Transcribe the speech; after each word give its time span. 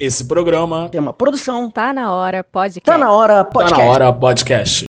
Esse 0.00 0.24
programa 0.24 0.88
tem 0.88 1.00
uma 1.00 1.12
produção. 1.12 1.70
Tá 1.70 1.92
na 1.92 2.12
hora 2.12 2.42
podcast. 2.42 2.80
Tá 2.84 2.98
na 2.98 3.12
hora 3.12 3.44
podcast. 3.44 3.78
Tá 3.78 3.84
na 3.84 3.90
hora 3.92 4.12
podcast. 4.12 4.84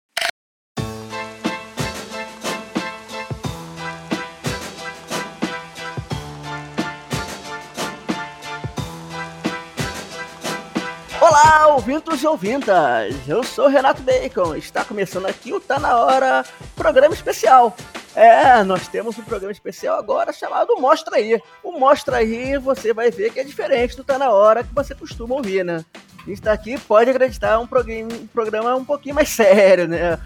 Olá, 11.21 11.69
ouvintos 11.75 12.23
e 12.23 12.27
ouvintas! 12.27 13.15
Eu 13.27 13.43
sou 13.43 13.69
Renato 13.69 14.03
Bacon. 14.03 14.55
Está 14.57 14.85
começando 14.85 15.27
aqui 15.27 15.53
o 15.53 15.61
Tá 15.61 15.79
Na 15.79 15.97
Hora 15.99 16.45
programa 16.77 17.15
especial. 17.15 17.75
É, 18.15 18.63
nós 18.63 18.87
temos 18.87 19.19
um 19.19 19.23
programa 19.23 19.51
especial 19.51 19.99
agora 19.99 20.33
chamado 20.33 20.77
Mostra 20.81 21.17
Aí. 21.17 21.41
O 21.63 21.73
Mostra 21.79 22.19
Aí 22.19 22.57
você 22.59 22.93
vai 22.93 23.11
ver 23.11 23.33
que 23.33 23.41
é 23.41 23.45
diferente 23.45 23.97
do 23.97 24.05
Tá 24.05 24.17
Na 24.19 24.31
Hora 24.31 24.63
que 24.63 24.73
você 24.73 24.95
costuma 24.95 25.35
ouvir, 25.35 25.65
né? 25.65 25.85
A 26.25 26.31
gente 26.31 26.41
tá 26.41 26.53
aqui, 26.53 26.79
pode 26.79 27.11
acreditar, 27.11 27.59
um 27.59 27.67
programa, 27.67 28.15
um 28.15 28.27
programa 28.29 28.75
um 28.77 28.85
pouquinho 28.85 29.17
mais 29.17 29.29
sério, 29.31 29.89
né? 29.89 30.19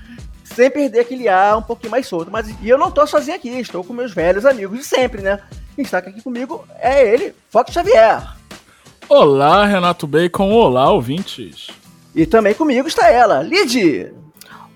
Sem 0.45 0.71
perder 0.71 1.01
aquele 1.01 1.29
ar 1.29 1.57
um 1.57 1.63
pouquinho 1.63 1.91
mais 1.91 2.07
solto. 2.07 2.31
Mas 2.31 2.49
e 2.61 2.69
eu 2.69 2.77
não 2.77 2.91
tô 2.91 3.07
sozinho 3.07 3.37
aqui, 3.37 3.49
estou 3.49 3.83
com 3.83 3.93
meus 3.95 4.13
velhos 4.13 4.45
amigos 4.45 4.79
de 4.79 4.85
sempre, 4.85 5.23
né? 5.23 5.41
Quem 5.75 5.85
está 5.85 5.99
aqui 5.99 6.21
comigo 6.23 6.67
é 6.79 7.07
ele, 7.07 7.35
Fox 7.49 7.73
Xavier. 7.73 8.23
Olá, 9.09 9.65
Renato 9.65 10.07
Bacon. 10.07 10.53
Olá, 10.53 10.91
ouvintes. 10.91 11.69
E 12.15 12.27
também 12.27 12.53
comigo 12.53 12.87
está 12.87 13.09
ela, 13.09 13.43
Lid. 13.43 14.13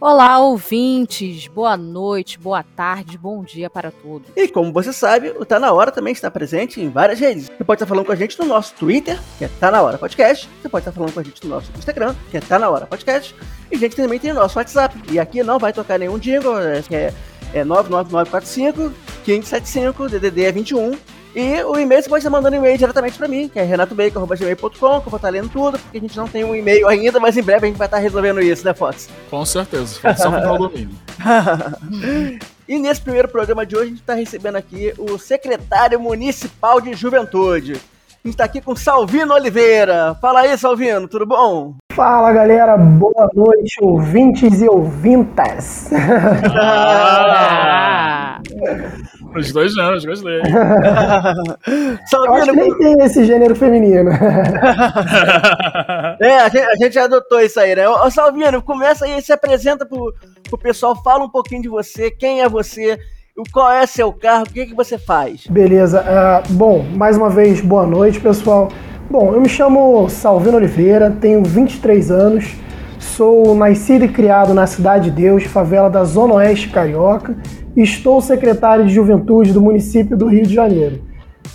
Olá, 0.05 0.41
ouvintes. 0.41 1.47
Boa 1.47 1.77
noite, 1.77 2.37
boa 2.37 2.65
tarde, 2.65 3.17
bom 3.17 3.45
dia 3.45 3.71
para 3.71 3.93
todos. 3.93 4.27
E 4.35 4.49
como 4.49 4.73
você 4.73 4.93
sabe, 4.93 5.29
o 5.29 5.45
Tá 5.45 5.61
Na 5.61 5.73
Hora 5.73 5.93
também 5.93 6.13
está 6.13 6.29
presente 6.29 6.81
em 6.81 6.91
várias 6.91 7.21
redes. 7.21 7.45
Você 7.45 7.63
pode 7.63 7.77
estar 7.77 7.87
falando 7.87 8.07
com 8.07 8.11
a 8.11 8.17
gente 8.17 8.37
no 8.37 8.47
nosso 8.47 8.75
Twitter, 8.75 9.17
que 9.39 9.45
é 9.45 9.49
Tá 9.61 9.71
Na 9.71 9.81
Hora 9.81 9.97
Podcast. 9.99 10.49
Você 10.61 10.69
pode 10.69 10.83
estar 10.83 10.91
falando 10.91 11.15
com 11.15 11.21
a 11.21 11.23
gente 11.23 11.45
no 11.45 11.51
nosso 11.51 11.71
Instagram, 11.79 12.17
que 12.33 12.37
é 12.37 12.41
Tá 12.41 12.59
Na 12.59 12.69
Hora 12.69 12.85
Podcast. 12.85 13.33
E 13.71 13.77
a 13.77 13.79
gente 13.79 13.95
também 13.95 14.19
tem 14.19 14.33
o 14.33 14.35
nosso 14.35 14.59
WhatsApp. 14.59 15.01
E 15.09 15.21
aqui 15.21 15.41
não 15.45 15.61
vai 15.61 15.73
tocar 15.73 16.01
nenhum 16.01 16.19
jingle, 16.19 16.59
é, 16.59 16.83
que 16.83 16.97
é, 16.97 17.15
é 17.55 17.65
99945 17.65 18.93
575 19.25 20.09
DDD 20.09 20.43
é 20.43 20.51
21 20.51 20.99
e 21.35 21.63
o 21.65 21.79
e-mail 21.79 22.03
você 22.03 22.09
pode 22.09 22.21
estar 22.21 22.31
mandando 22.31 22.57
e-mail 22.57 22.77
diretamente 22.77 23.17
para 23.17 23.27
mim, 23.27 23.49
que 23.49 23.59
é 23.59 23.63
renatobacon.gmail.com, 23.63 24.71
que 24.71 24.85
eu 24.85 25.01
vou 25.11 25.17
estar 25.17 25.31
lendo 25.31 25.49
tudo, 25.49 25.79
porque 25.79 25.99
a 25.99 26.01
gente 26.01 26.17
não 26.17 26.29
tem 26.29 26.45
um 26.45 26.55
e-mail 26.55 26.87
ainda, 26.89 27.19
mas 27.19 27.37
em 27.37 27.43
breve 27.43 27.67
a 27.67 27.69
gente 27.69 27.79
vai 27.79 27.87
estar 27.87 27.99
resolvendo 27.99 28.41
isso, 28.41 28.65
né, 28.65 28.75
Fox? 28.75 29.09
Com 29.31 29.45
certeza, 29.47 29.99
só 30.17 30.29
o 30.29 30.59
domínio. 30.59 30.91
e 32.69 32.79
nesse 32.79 33.01
primeiro 33.01 33.29
programa 33.29 33.65
de 33.65 33.75
hoje 33.75 33.85
a 33.85 33.89
gente 33.89 34.01
está 34.01 34.15
recebendo 34.15 34.57
aqui 34.57 34.93
o 34.99 35.19
secretário 35.19 35.99
municipal 35.99 36.81
de 36.81 36.93
juventude. 36.95 37.81
A 38.25 38.29
gente 38.29 38.35
está 38.35 38.45
aqui 38.45 38.61
com 38.61 38.77
Salvino 38.77 39.35
Oliveira. 39.35 40.17
Fala 40.21 40.43
aí, 40.43 40.57
Salvino, 40.57 41.09
tudo 41.09 41.27
bom? 41.27 41.75
Fala 41.93 42.31
galera, 42.33 42.77
boa 42.77 43.29
noite, 43.35 43.75
ouvintes 43.81 44.63
e 44.63 44.69
ouvintas. 44.69 45.91
Ah! 46.55 48.41
Os 49.35 49.51
dois 49.51 49.77
anos, 49.77 50.05
gostei. 50.05 50.39
Eu 52.13 52.35
acho 52.35 52.53
que 52.53 52.53
nem 52.53 52.79
tem 52.79 52.95
esse 53.05 53.25
gênero 53.25 53.57
feminino. 53.57 54.13
é, 56.21 56.37
a 56.43 56.49
gente, 56.49 56.65
a 56.65 56.77
gente 56.77 56.93
já 56.93 57.03
adotou 57.07 57.41
isso 57.41 57.59
aí, 57.59 57.75
né? 57.75 57.89
Ô, 57.89 58.09
Salvino, 58.09 58.63
começa 58.63 59.05
aí, 59.05 59.21
se 59.21 59.33
apresenta 59.33 59.85
pro, 59.85 60.15
pro 60.49 60.59
pessoal, 60.59 60.95
fala 61.03 61.25
um 61.25 61.31
pouquinho 61.31 61.63
de 61.63 61.69
você, 61.69 62.09
quem 62.09 62.41
é 62.41 62.49
você, 62.49 63.01
qual 63.51 63.73
é 63.73 63.87
seu 63.87 64.13
carro, 64.13 64.45
o 64.45 64.53
que, 64.53 64.67
que 64.67 64.75
você 64.75 64.99
faz? 64.99 65.47
Beleza, 65.47 66.03
uh, 66.03 66.53
bom, 66.53 66.85
mais 66.95 67.17
uma 67.17 67.31
vez, 67.31 67.61
boa 67.61 67.87
noite, 67.87 68.21
pessoal. 68.21 68.69
Bom, 69.11 69.33
eu 69.33 69.41
me 69.41 69.49
chamo 69.49 70.09
Salvino 70.09 70.57
Oliveira, 70.57 71.11
tenho 71.11 71.43
23 71.43 72.11
anos, 72.11 72.55
sou 72.99 73.55
nascido 73.55 74.05
e 74.05 74.09
criado 74.09 74.53
na 74.53 74.67
Cidade 74.67 75.11
de 75.11 75.17
Deus, 75.17 75.45
favela 75.45 75.89
da 75.89 76.05
Zona 76.05 76.35
Oeste 76.35 76.69
Carioca, 76.69 77.37
estou 77.77 78.21
secretário 78.21 78.87
de 78.87 78.93
Juventude 78.93 79.53
do 79.53 79.63
município 79.63 80.17
do 80.17 80.27
Rio 80.27 80.47
de 80.47 80.55
Janeiro. 80.55 81.03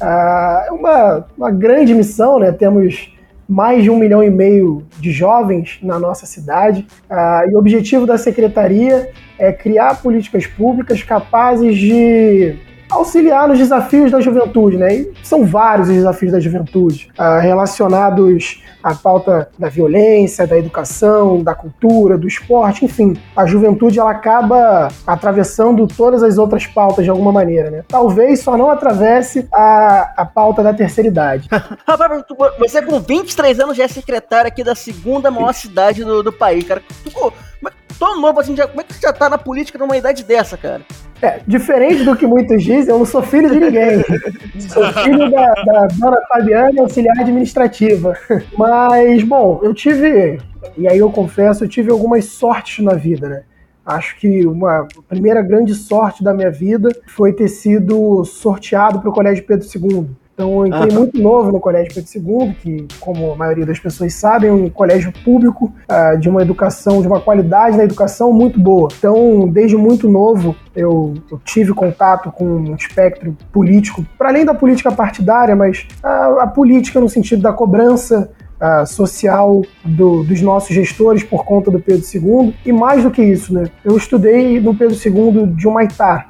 É 0.01 0.71
uma, 0.71 1.25
uma 1.37 1.51
grande 1.51 1.93
missão, 1.93 2.39
né? 2.39 2.51
Temos 2.51 3.16
mais 3.47 3.83
de 3.83 3.89
um 3.89 3.97
milhão 3.97 4.23
e 4.23 4.29
meio 4.29 4.83
de 4.99 5.11
jovens 5.11 5.79
na 5.81 5.99
nossa 5.99 6.25
cidade. 6.25 6.85
e 7.09 7.55
o 7.55 7.59
objetivo 7.59 8.05
da 8.05 8.17
secretaria 8.17 9.09
é 9.39 9.51
criar 9.51 10.01
políticas 10.01 10.45
públicas 10.45 11.01
capazes 11.03 11.77
de 11.77 12.55
auxiliar 12.89 13.47
nos 13.47 13.57
desafios 13.57 14.11
da 14.11 14.19
juventude, 14.19 14.77
né? 14.77 14.95
E 14.95 15.13
são 15.23 15.45
vários 15.45 15.87
os 15.89 15.95
desafios 15.95 16.31
da 16.31 16.39
juventude, 16.39 17.09
uh, 17.17 17.39
relacionados 17.41 18.61
à 18.83 18.95
pauta 18.95 19.49
da 19.57 19.69
violência, 19.69 20.47
da 20.47 20.57
educação, 20.57 21.43
da 21.43 21.53
cultura, 21.53 22.17
do 22.17 22.27
esporte, 22.27 22.85
enfim. 22.85 23.17
A 23.35 23.45
juventude 23.45 23.99
ela 23.99 24.11
acaba 24.11 24.89
atravessando 25.05 25.87
todas 25.87 26.23
as 26.23 26.37
outras 26.37 26.65
pautas 26.65 27.03
de 27.03 27.09
alguma 27.09 27.31
maneira, 27.31 27.69
né? 27.69 27.83
Talvez 27.87 28.39
só 28.41 28.57
não 28.57 28.69
atravesse 28.69 29.47
a, 29.53 30.13
a 30.17 30.25
pauta 30.25 30.63
da 30.63 30.73
terceira 30.73 31.07
idade. 31.07 31.47
Rapaz, 31.87 32.23
você 32.59 32.81
com 32.81 32.99
23 32.99 33.59
anos 33.59 33.77
já 33.77 33.83
é 33.83 33.87
secretário 33.87 34.47
aqui 34.47 34.63
da 34.63 34.75
segunda 34.75 35.29
maior 35.29 35.53
cidade 35.53 36.03
do, 36.03 36.23
do 36.23 36.31
país, 36.31 36.63
cara. 36.65 36.81
Tu, 37.03 37.33
tão 37.97 38.19
novo 38.19 38.39
assim, 38.39 38.55
já, 38.55 38.67
como 38.67 38.81
é 38.81 38.83
que 38.83 38.93
você 38.93 39.01
já 39.01 39.13
tá 39.13 39.29
na 39.29 39.37
política 39.37 39.77
numa 39.77 39.97
idade 39.97 40.23
dessa, 40.23 40.57
cara? 40.57 40.81
É, 41.21 41.39
diferente 41.47 42.03
do 42.03 42.15
que 42.15 42.27
muitos 42.27 42.63
dizem, 42.63 42.93
eu 42.93 42.99
não 42.99 43.05
sou 43.05 43.23
filho 43.23 43.49
de 43.49 43.59
ninguém. 43.59 44.03
sou 44.69 44.85
filho 44.93 45.31
da, 45.31 45.53
da 45.53 45.87
dona 45.87 46.17
Fabiana, 46.29 46.81
auxiliar 46.81 47.19
administrativa. 47.19 48.15
Mas, 48.57 49.23
bom, 49.23 49.59
eu 49.63 49.73
tive, 49.73 50.39
e 50.77 50.87
aí 50.87 50.99
eu 50.99 51.11
confesso, 51.11 51.63
eu 51.63 51.69
tive 51.69 51.91
algumas 51.91 52.25
sortes 52.25 52.85
na 52.85 52.93
vida, 52.93 53.27
né? 53.27 53.43
Acho 53.85 54.17
que 54.19 54.45
uma 54.45 54.85
primeira 55.07 55.41
grande 55.41 55.73
sorte 55.73 56.21
da 56.23 56.33
minha 56.33 56.51
vida 56.51 56.89
foi 57.07 57.31
ter 57.31 57.47
sido 57.47 58.23
sorteado 58.25 58.99
para 58.99 59.09
o 59.09 59.13
Colégio 59.13 59.45
Pedro 59.45 59.65
II. 59.65 60.09
Então 60.37 60.51
eu 60.51 60.67
entrei 60.67 60.95
muito 60.95 61.19
novo 61.19 61.51
no 61.51 61.59
Colégio 61.59 61.95
Pedro 61.95 62.45
II, 62.45 62.53
que, 62.61 62.87
como 62.99 63.31
a 63.31 63.35
maioria 63.35 63.65
das 63.65 63.79
pessoas 63.79 64.13
sabem, 64.13 64.51
é 64.51 64.53
um 64.53 64.69
colégio 64.69 65.11
público 65.25 65.73
uh, 65.89 66.15
de 66.19 66.29
uma 66.29 66.43
educação, 66.43 67.01
de 67.01 67.07
uma 67.07 67.19
qualidade 67.19 67.75
na 67.75 67.83
educação 67.83 68.31
muito 68.31 68.59
boa. 68.59 68.87
Então, 68.95 69.49
desde 69.49 69.75
muito 69.75 70.07
novo, 70.07 70.55
eu, 70.75 71.15
eu 71.31 71.41
tive 71.43 71.73
contato 71.73 72.31
com 72.31 72.45
um 72.45 72.75
espectro 72.75 73.35
político, 73.51 74.05
para 74.15 74.29
além 74.29 74.45
da 74.45 74.53
política 74.53 74.91
partidária, 74.91 75.55
mas 75.55 75.87
a, 76.03 76.43
a 76.43 76.47
política 76.47 76.99
no 76.99 77.09
sentido 77.09 77.41
da 77.41 77.51
cobrança 77.51 78.29
Uh, 78.59 78.87
social 78.87 79.61
do, 79.85 80.23
dos 80.23 80.41
nossos 80.41 80.73
gestores 80.73 81.23
por 81.23 81.45
conta 81.45 81.69
do 81.69 81.79
Pedro 81.79 82.03
II. 82.11 82.55
E 82.65 82.73
mais 82.73 83.03
do 83.03 83.11
que 83.11 83.21
isso, 83.21 83.53
né? 83.53 83.69
Eu 83.85 83.95
estudei 83.95 84.59
no 84.59 84.73
Pedro 84.73 84.95
II 84.95 85.45
de 85.55 85.67
Humaitá, 85.67 86.27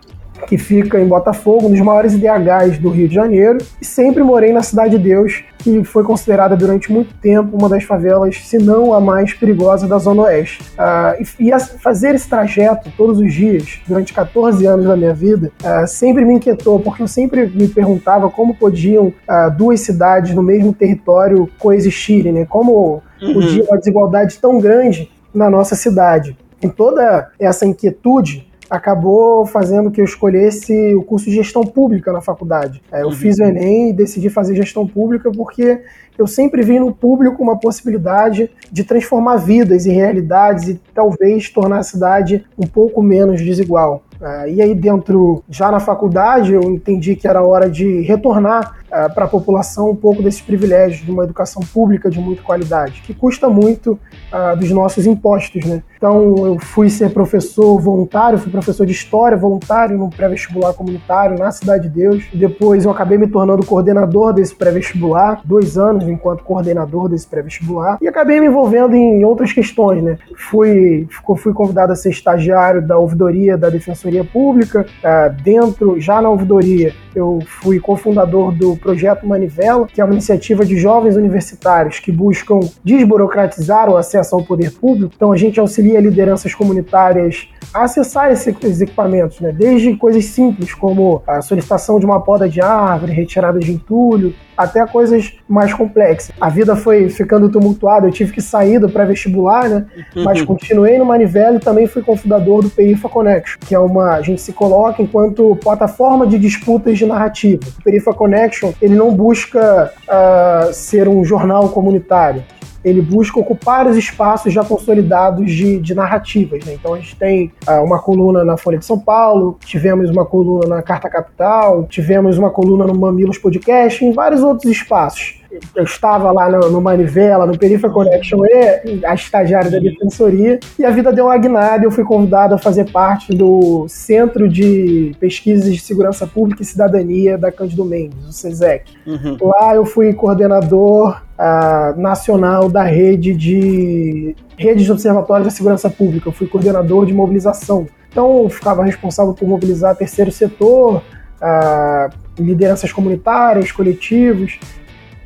que 0.48 0.58
fica 0.58 1.00
em 1.00 1.08
Botafogo, 1.08 1.68
um 1.68 1.72
dos 1.72 1.80
maiores 1.80 2.14
IDHs 2.14 2.78
do 2.80 2.90
Rio 2.90 3.08
de 3.08 3.16
Janeiro, 3.16 3.58
e 3.82 3.86
sempre 3.86 4.24
morei 4.24 4.54
na 4.54 4.62
Cidade 4.62 4.98
de 4.98 5.04
Deus, 5.04 5.44
que 5.58 5.84
foi 5.84 6.04
considerada 6.04 6.56
durante 6.56 6.92
muito 6.92 7.14
tempo 7.16 7.58
uma 7.58 7.68
das 7.68 7.84
favelas, 7.84 8.38
se 8.46 8.58
não 8.58 8.94
a 8.94 9.02
mais 9.02 9.34
perigosa 9.34 9.88
da 9.88 9.98
Zona 9.98 10.24
Oeste. 10.24 10.62
Uh, 10.74 11.26
e, 11.40 11.50
e 11.50 11.60
fazer 11.80 12.16
esse 12.16 12.30
trajeto 12.30 12.92
todos 12.96 13.20
os 13.20 13.34
dias, 13.34 13.82
durante 13.88 14.14
14 14.14 14.66
anos 14.66 14.86
da 14.86 14.96
minha 14.96 15.14
vida, 15.14 15.52
uh, 15.62 15.88
sempre 15.88 16.24
me 16.24 16.36
inquietou, 16.36 16.80
porque 16.80 17.02
eu 17.02 17.08
sempre 17.08 17.48
me 17.48 17.68
perguntava 17.68 18.30
como 18.30 18.56
podiam 18.56 19.08
uh, 19.08 19.52
duas 19.58 19.82
cidades 19.82 20.34
no 20.34 20.44
mesmo 20.44 20.74
território 20.74 21.50
coexistirem, 21.60 22.32
né? 22.32 22.46
Como 22.46 23.02
uhum. 23.22 23.34
podia 23.34 23.64
uma 23.64 23.78
desigualdade 23.78 24.38
tão 24.38 24.60
grande 24.60 25.12
na 25.34 25.50
nossa 25.50 25.76
cidade. 25.76 26.38
Em 26.62 26.70
toda 26.70 27.30
essa 27.40 27.66
inquietude, 27.66 28.48
acabou 28.70 29.46
fazendo 29.46 29.90
que 29.90 30.02
eu 30.02 30.06
escolhesse 30.06 30.94
o 30.96 31.02
curso 31.02 31.26
de 31.26 31.36
gestão 31.36 31.64
pública 31.64 32.12
na 32.12 32.22
faculdade. 32.22 32.82
É, 32.92 33.02
eu 33.02 33.08
uhum. 33.08 33.12
fiz 33.12 33.38
o 33.40 33.44
Enem 33.44 33.90
e 33.90 33.94
decidi 33.94 34.30
fazer 34.30 34.56
gestão 34.56 34.86
pública 34.86 35.32
porque 35.32 35.82
eu 36.18 36.28
sempre 36.28 36.64
vi 36.64 36.80
no 36.80 36.94
público 36.94 37.42
uma 37.42 37.58
possibilidade 37.58 38.50
de 38.72 38.84
transformar 38.84 39.38
vidas 39.38 39.86
e 39.86 39.92
realidades 39.92 40.68
e 40.68 40.80
talvez 40.94 41.50
tornar 41.50 41.80
a 41.80 41.84
cidade 41.84 42.46
um 42.58 42.66
pouco 42.66 43.02
menos 43.02 43.42
desigual. 43.42 44.04
Uh, 44.20 44.50
e 44.50 44.62
aí 44.62 44.74
dentro, 44.74 45.44
já 45.48 45.72
na 45.72 45.80
faculdade, 45.80 46.52
eu 46.52 46.64
entendi 46.64 47.16
que 47.16 47.28
era 47.28 47.44
hora 47.44 47.70
de 47.70 48.02
retornar 48.02 48.76
uh, 48.88 49.14
para 49.14 49.26
a 49.26 49.28
população 49.28 49.92
um 49.92 49.96
pouco 49.96 50.24
desses 50.24 50.42
privilégios 50.42 51.06
de 51.06 51.12
uma 51.12 51.24
educação 51.24 51.62
pública 51.72 52.10
de 52.10 52.20
muita 52.20 52.42
qualidade, 52.42 53.04
que 53.06 53.14
custa 53.14 53.48
muito 53.48 53.92
uh, 54.34 54.58
dos 54.58 54.72
nossos 54.72 55.06
impostos, 55.06 55.64
né? 55.66 55.84
Então 55.98 56.48
eu 56.48 56.60
fui 56.60 56.90
ser 56.90 57.12
professor 57.12 57.80
voluntário, 57.80 58.40
fui 58.40 58.52
professor 58.52 58.86
de 58.86 58.92
história 58.92 59.38
voluntário 59.38 59.98
no 59.98 60.10
pré-vestibular 60.10 60.74
comunitário 60.74 61.38
na 61.38 61.52
Cidade 61.52 61.88
de 61.88 61.90
Deus. 61.90 62.24
Depois 62.34 62.86
eu 62.86 62.92
acabei 62.92 63.18
me 63.18 63.28
tornando 63.28 63.66
coordenador 63.66 64.34
desse 64.34 64.56
pré-vestibular, 64.56 65.42
dois 65.46 65.78
anos 65.78 66.07
enquanto 66.12 66.44
coordenador 66.44 67.10
desse 67.10 67.28
pré-vestibular, 67.28 67.98
e 68.02 68.08
acabei 68.08 68.40
me 68.40 68.48
envolvendo 68.48 68.96
em 68.96 69.24
outras 69.24 69.52
questões, 69.52 70.04
né? 70.04 70.18
Fui, 70.36 71.08
fui 71.38 71.54
convidado 71.54 71.92
a 71.92 71.96
ser 71.96 72.10
estagiário 72.10 72.86
da 72.86 72.98
ouvidoria 72.98 73.58
da 73.58 73.70
Defensoria 73.70 74.24
Pública. 74.24 74.86
Uh, 75.04 75.42
dentro, 75.44 76.00
já 76.00 76.22
na 76.22 76.30
ouvidoria, 76.30 76.94
eu 77.16 77.40
fui 77.46 77.80
cofundador 77.80 78.52
do 78.52 78.76
Projeto 78.78 79.26
Manivela, 79.26 79.88
que 79.88 80.00
é 80.00 80.04
uma 80.04 80.14
iniciativa 80.14 80.66
de 80.66 80.78
jovens 80.78 81.16
universitários 81.16 82.00
que 82.00 82.12
buscam 82.12 82.60
desburocratizar 82.84 83.90
o 83.90 83.98
acesso 83.98 84.36
ao 84.36 84.44
poder 84.44 84.72
público. 84.72 85.14
Então, 85.16 85.32
a 85.32 85.38
gente 85.38 85.60
auxilia 85.60 86.00
lideranças 86.00 86.54
comunitárias 86.54 87.50
a 87.74 87.84
acessar 87.84 88.32
esses 88.32 88.82
equipamentos, 88.82 89.40
né? 89.40 89.52
desde 89.52 89.96
coisas 89.96 90.26
simples 90.26 90.74
como 90.74 91.22
a 91.28 91.42
solicitação 91.42 92.00
de 92.00 92.06
uma 92.06 92.22
poda 92.22 92.48
de 92.48 92.62
árvore, 92.62 93.12
retirada 93.12 93.60
de 93.60 93.72
entulho, 93.72 94.34
até 94.58 94.86
coisas 94.86 95.34
mais 95.48 95.74
complexas. 95.74 96.36
A 96.42 96.50
vida 96.50 96.76
foi 96.76 97.10
ficando 97.10 97.50
tumultuada, 97.50 98.08
eu 98.08 98.12
tive 98.12 98.34
que 98.34 98.42
sair 98.42 98.80
do 98.80 98.90
pré-vestibular, 98.90 99.70
né? 99.70 99.86
Mas 100.16 100.42
continuei 100.42 100.98
no 100.98 101.06
Manivela 101.06 101.58
e 101.58 101.60
também 101.60 101.86
fui 101.86 102.02
cofundador 102.02 102.64
do 102.64 102.70
Perifa 102.70 103.08
Connection, 103.08 103.60
que 103.60 103.76
é 103.76 103.80
uma. 103.80 104.16
A 104.16 104.22
gente 104.22 104.42
se 104.42 104.54
coloca 104.54 105.02
enquanto 105.02 105.56
plataforma 105.58 106.26
de 106.26 106.40
disputas 106.40 106.98
de 106.98 107.06
narrativa. 107.06 107.62
O 107.80 107.84
Perifa 107.84 108.14
Connection, 108.14 108.72
ele 108.82 108.96
não 108.96 109.14
busca 109.14 109.92
uh, 110.08 110.74
ser 110.74 111.08
um 111.08 111.24
jornal 111.24 111.70
comunitário 111.70 112.44
ele 112.84 113.02
busca 113.02 113.40
ocupar 113.40 113.88
os 113.88 113.98
espaços 113.98 114.54
já 114.54 114.64
consolidados 114.64 115.52
de, 115.52 115.80
de 115.80 115.94
narrativas. 115.94 116.64
Né? 116.66 116.74
Então 116.74 116.94
a 116.94 117.00
gente 117.00 117.16
tem 117.16 117.52
uh, 117.68 117.84
uma 117.84 118.00
coluna 118.00 118.44
na 118.44 118.58
Folha 118.58 118.78
de 118.78 118.86
São 118.86 119.00
Paulo, 119.00 119.58
tivemos 119.66 120.10
uma 120.10 120.26
coluna 120.26 120.68
na 120.68 120.82
Carta 120.82 121.10
Capital, 121.10 121.86
tivemos 121.86 122.38
uma 122.38 122.50
coluna 122.50 122.86
no 122.86 122.98
Mamilos 122.98 123.38
Podcast, 123.38 124.04
em 124.04 124.12
vários 124.12 124.42
outros 124.42 124.72
espaços 124.72 125.37
eu 125.76 125.84
estava 125.84 126.32
lá 126.32 126.50
no, 126.50 126.72
no 126.72 126.82
Manivela, 126.82 127.46
no 127.46 127.58
Perifa 127.58 127.90
Connection 127.90 128.40
e 128.46 129.06
a 129.06 129.14
estagiária 129.14 129.70
da 129.70 129.80
defensoria, 129.80 130.60
e 130.78 130.86
a 130.86 130.90
vida 130.90 131.12
deu 131.12 131.26
uma 131.26 131.38
guinada 131.38 131.84
e 131.84 131.86
eu 131.86 131.92
fui 131.92 132.04
convidado 132.04 132.56
a 132.56 132.58
fazer 132.58 132.92
parte 132.92 133.36
do 133.36 133.86
Centro 133.88 134.48
de 134.48 135.16
Pesquisas 135.20 135.74
de 135.74 135.80
Segurança 135.80 136.26
Pública 136.28 136.62
e 136.62 136.66
Cidadania 136.66 137.38
da 137.38 137.52
Cândido 137.52 137.86
Mendes, 137.86 138.26
o 138.28 138.32
CESEC. 138.32 138.86
Uhum. 139.06 139.38
Lá 139.42 139.76
eu 139.76 139.86
fui 139.86 140.14
coordenador 140.14 141.22
uh, 141.38 142.00
nacional 142.00 142.70
da 142.70 142.84
rede 142.84 143.34
de 143.34 144.36
redes 144.58 144.86
de 144.86 144.92
observatórios 144.92 145.48
da 145.48 145.52
segurança 145.52 145.90
pública, 145.90 146.30
eu 146.30 146.34
fui 146.34 146.48
coordenador 146.48 147.06
de 147.06 147.14
mobilização. 147.14 147.88
Então 148.10 148.44
eu 148.44 148.50
ficava 148.50 148.84
responsável 148.84 149.34
por 149.34 149.48
mobilizar 149.48 149.96
terceiro 149.96 150.32
setor, 150.32 151.04
uh, 151.42 152.10
lideranças 152.40 152.92
comunitárias, 152.92 153.72
coletivos, 153.72 154.60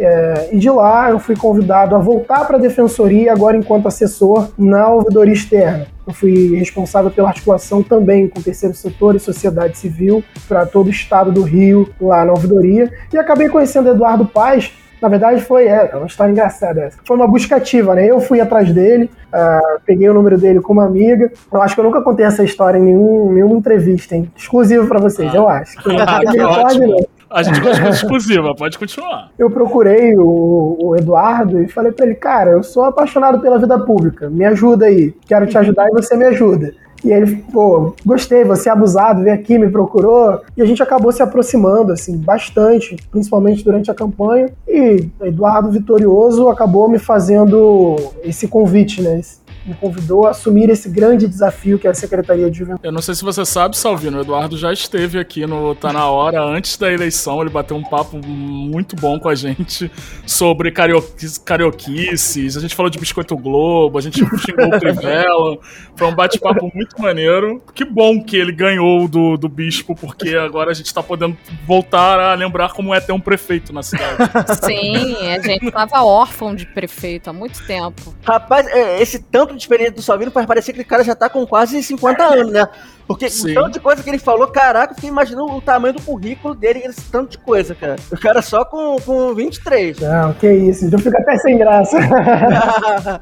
é, 0.04 0.50
e 0.52 0.58
de 0.58 0.70
lá 0.70 1.10
eu 1.12 1.20
fui 1.20 1.36
convidado 1.36 1.96
a 1.96 2.00
voltar 2.00 2.46
para 2.46 2.58
a 2.58 2.60
defensoria, 2.60 3.32
agora 3.32 3.56
enquanto 3.56 3.88
assessor 3.88 4.50
na 4.58 4.88
ouvidoria 4.88 5.34
externa. 5.34 5.86
Eu 6.08 6.14
fui 6.14 6.56
responsável 6.58 7.12
pela 7.12 7.30
articulação 7.30 7.84
também 7.84 8.28
com 8.28 8.40
o 8.40 8.44
terceiro 8.44 8.74
setor 8.74 9.16
e 9.16 9.20
sociedade 9.20 9.78
civil 9.78 10.24
para 10.48 10.66
todo 10.66 10.88
o 10.88 10.90
estado 10.90 11.32
do 11.32 11.44
Rio, 11.44 11.88
lá 12.02 12.26
na 12.26 12.32
ouvidoria. 12.32 12.92
E 13.14 13.18
acabei 13.18 13.48
conhecendo 13.48 13.90
Eduardo 13.90 14.26
Paz. 14.26 14.74
Na 15.00 15.08
verdade, 15.08 15.42
foi 15.42 15.68
é, 15.68 15.96
uma 15.96 16.06
história 16.06 16.32
engraçada 16.32 16.82
essa. 16.82 17.00
Foi 17.06 17.16
uma 17.16 17.28
buscativa, 17.28 17.96
né? 17.96 18.06
Eu 18.06 18.20
fui 18.20 18.40
atrás 18.40 18.72
dele, 18.72 19.10
uh, 19.34 19.80
peguei 19.86 20.08
o 20.10 20.14
número 20.14 20.38
dele 20.38 20.62
como 20.62 20.80
amiga. 20.82 21.32
Eu 21.52 21.62
acho 21.62 21.74
que 21.74 21.82
eu 21.82 21.86
nunca 21.86 22.02
contei 22.02 22.26
essa 22.26 22.44
história 22.44 22.78
em 22.78 22.84
nenhum, 22.84 23.32
nenhuma 23.32 23.56
entrevista, 23.56 24.16
hein? 24.16 24.32
Exclusivo 24.36 24.88
para 24.88 25.00
vocês, 25.00 25.34
ah. 25.34 25.38
eu 25.38 25.50
acho. 25.50 25.82
Que, 25.82 25.92
ah, 25.96 26.20
que 26.20 26.38
pode, 26.38 26.80
não. 26.80 26.98
A 27.32 27.44
gente 27.44 27.62
gosta 27.62 27.82
de 27.82 27.90
exclusiva, 27.90 28.54
pode 28.54 28.78
continuar. 28.78 29.32
Eu 29.40 29.50
procurei 29.50 30.14
o, 30.18 30.76
o 30.78 30.96
Eduardo 30.98 31.62
e 31.62 31.68
falei 31.68 31.92
para 31.92 32.06
ele, 32.06 32.16
cara, 32.16 32.52
eu 32.52 32.62
sou 32.62 32.84
apaixonado 32.84 33.40
pela 33.40 33.58
vida 33.58 33.80
pública, 33.80 34.30
me 34.30 34.44
ajuda 34.44 34.86
aí, 34.86 35.14
quero 35.26 35.48
te 35.48 35.58
ajudar 35.58 35.88
e 35.88 35.92
você 35.92 36.18
me 36.18 36.26
ajuda. 36.26 36.74
E 37.04 37.12
ele, 37.12 37.38
pô, 37.52 37.96
gostei, 38.06 38.44
você 38.44 38.70
é 38.70 38.72
abusado, 38.72 39.24
vem 39.24 39.34
aqui, 39.34 39.58
me 39.58 39.70
procurou. 39.70 40.42
E 40.56 40.62
a 40.62 40.66
gente 40.66 40.84
acabou 40.84 41.12
se 41.12 41.24
aproximando, 41.24 41.92
assim, 41.92 42.16
bastante, 42.18 42.96
principalmente 43.10 43.64
durante 43.64 43.90
a 43.90 43.94
campanha. 43.94 44.50
E 44.68 45.10
Eduardo 45.22 45.72
Vitorioso 45.72 46.48
acabou 46.50 46.88
me 46.88 47.00
fazendo 47.00 47.96
esse 48.24 48.48
convite, 48.48 49.02
né? 49.02 49.20
Me 49.66 49.74
convidou 49.76 50.26
a 50.26 50.32
assumir 50.32 50.70
esse 50.70 50.90
grande 50.90 51.28
desafio 51.28 51.78
que 51.78 51.88
é 51.88 51.90
a 51.90 51.94
Secretaria 51.94 52.50
de 52.50 52.60
Juventude. 52.60 52.86
Eu 52.86 52.92
não 52.92 53.02
sei 53.02 53.16
se 53.16 53.24
você 53.24 53.46
sabe, 53.46 53.78
Salvino, 53.78 54.18
o 54.18 54.22
Eduardo 54.22 54.58
já 54.58 54.74
esteve 54.74 55.20
aqui 55.20 55.46
no 55.46 55.76
Tá 55.76 55.94
Na 55.94 56.08
Hora 56.08 56.42
antes 56.42 56.78
da 56.78 56.92
eleição, 56.92 57.42
ele 57.42 57.50
bateu 57.50 57.78
um 57.78 57.84
papo 57.84 58.18
muito 58.26 58.96
bom 58.96 59.20
com 59.20 59.30
a 59.30 59.36
gente 59.36 59.92
sobre 60.26 60.72
carioquices, 60.72 61.38
carioquices 61.38 62.58
a 62.58 62.60
gente 62.60 62.76
falou 62.76 62.90
de 62.90 63.00
Biscoito 63.00 63.36
Globo, 63.38 63.98
a 63.98 64.02
gente 64.02 64.20
xingou 64.40 64.68
o 64.68 64.80
Trivela, 64.80 65.58
foi 65.96 66.08
um 66.08 66.16
bate-papo 66.16 66.72
muito 66.74 67.00
maneiro. 67.02 67.62
Que 67.74 67.86
bom 67.86 68.24
que 68.24 68.36
ele 68.36 68.52
ganhou 68.52 69.08
do, 69.08 69.38
do 69.38 69.48
Bispo, 69.48 69.96
porque 69.96 70.36
agora 70.36 70.72
a 70.72 70.74
gente 70.74 70.94
tá 70.94 71.02
podendo 71.04 71.38
voltar 71.66 72.20
a 72.20 72.34
lembrar 72.34 72.74
como 72.74 72.94
é 72.94 73.00
ter 73.00 73.12
um 73.12 73.20
prefeito 73.20 73.74
na 73.74 73.84
cidade. 73.84 74.18
Sim, 74.64 75.16
a 75.28 75.40
gente 75.40 75.72
tava 75.72 76.04
órfão 76.04 76.56
de 76.56 76.66
prefeito 76.66 77.30
há 77.30 77.34
muito 77.34 77.66
tempo. 77.66 78.16
Rapaz, 78.24 78.68
é, 78.68 79.02
esse 79.02 79.20
tanto 79.20 79.51
experiência 79.58 79.96
do 79.96 80.02
Salvino 80.02 80.32
faz 80.32 80.46
parecer 80.46 80.74
que 80.74 80.82
o 80.82 80.86
cara 80.86 81.04
já 81.04 81.16
tá 81.16 81.30
com 81.30 81.46
quase 81.46 81.82
50 81.82 82.24
anos, 82.24 82.52
né? 82.52 82.68
Porque 83.12 83.30
Sim. 83.30 83.52
o 83.52 83.54
tanto 83.54 83.74
de 83.74 83.80
coisa 83.80 84.02
que 84.02 84.10
ele 84.10 84.20
falou, 84.20 84.48
caraca, 84.48 84.92
eu 84.92 84.96
fiquei 84.96 85.10
imaginando 85.10 85.54
o 85.54 85.62
tamanho 85.62 85.94
do 85.94 86.02
currículo 86.02 86.56
dele, 86.56 86.84
esse 86.86 87.04
tanto 87.12 87.32
de 87.32 87.38
coisa, 87.38 87.76
cara. 87.76 87.98
O 88.12 88.18
cara 88.18 88.42
só 88.42 88.64
com, 88.64 88.98
com 89.02 89.34
23. 89.34 90.00
Não, 90.00 90.34
que 90.34 90.52
isso, 90.52 90.90
eu 90.92 91.00
fico 91.00 91.18
até 91.18 91.38
sem 91.38 91.58
graça. 91.58 91.98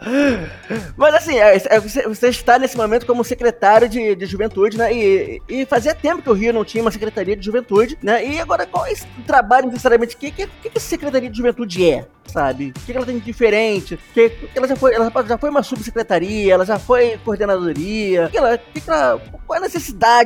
Mas 0.96 1.16
assim, 1.16 1.40
é, 1.40 1.56
é, 1.56 1.80
você 1.80 2.28
está 2.28 2.60
nesse 2.60 2.78
momento 2.78 3.06
como 3.06 3.24
secretário 3.24 3.90
de, 3.90 4.16
de 4.16 4.26
juventude, 4.26 4.78
né? 4.78 4.94
E, 4.94 5.42
e 5.48 5.66
fazia 5.66 5.96
tempo 5.96 6.22
que 6.22 6.30
o 6.30 6.34
Rio 6.34 6.54
não 6.54 6.64
tinha 6.64 6.84
uma 6.84 6.92
secretaria 6.92 7.36
de 7.36 7.46
juventude, 7.46 7.98
né? 8.02 8.26
E 8.26 8.40
agora, 8.40 8.66
qual 8.66 8.86
é 8.86 8.92
esse 8.92 9.08
trabalho 9.26 9.68
necessariamente? 9.68 10.16
O 10.16 10.20
que, 10.20 10.32
que, 10.32 10.48
que, 10.62 10.70
que 10.70 10.80
secretaria 10.80 11.30
de 11.30 11.38
juventude 11.38 11.90
é? 11.90 12.06
Sabe? 12.28 12.74
O 12.76 12.86
que, 12.86 12.92
ela 12.92 13.06
tem 13.06 13.18
de 13.18 13.26
diferente? 13.26 13.98
Que, 14.14 14.30
que 14.30 14.50
ela, 14.56 14.68
já 14.68 14.76
foi, 14.76 14.94
ela 14.94 15.12
já 15.28 15.38
foi 15.38 15.50
uma 15.50 15.64
subsecretaria, 15.64 16.54
ela 16.54 16.66
já 16.66 16.78
foi 16.78 17.18
coordenadoria. 17.26 18.30
Que 18.30 18.38
ela, 18.38 18.58
que 18.58 18.84
ela, 18.86 19.20
qual 19.48 19.58
é 19.58 19.58
a 19.58 19.62
necessidade 19.62 19.79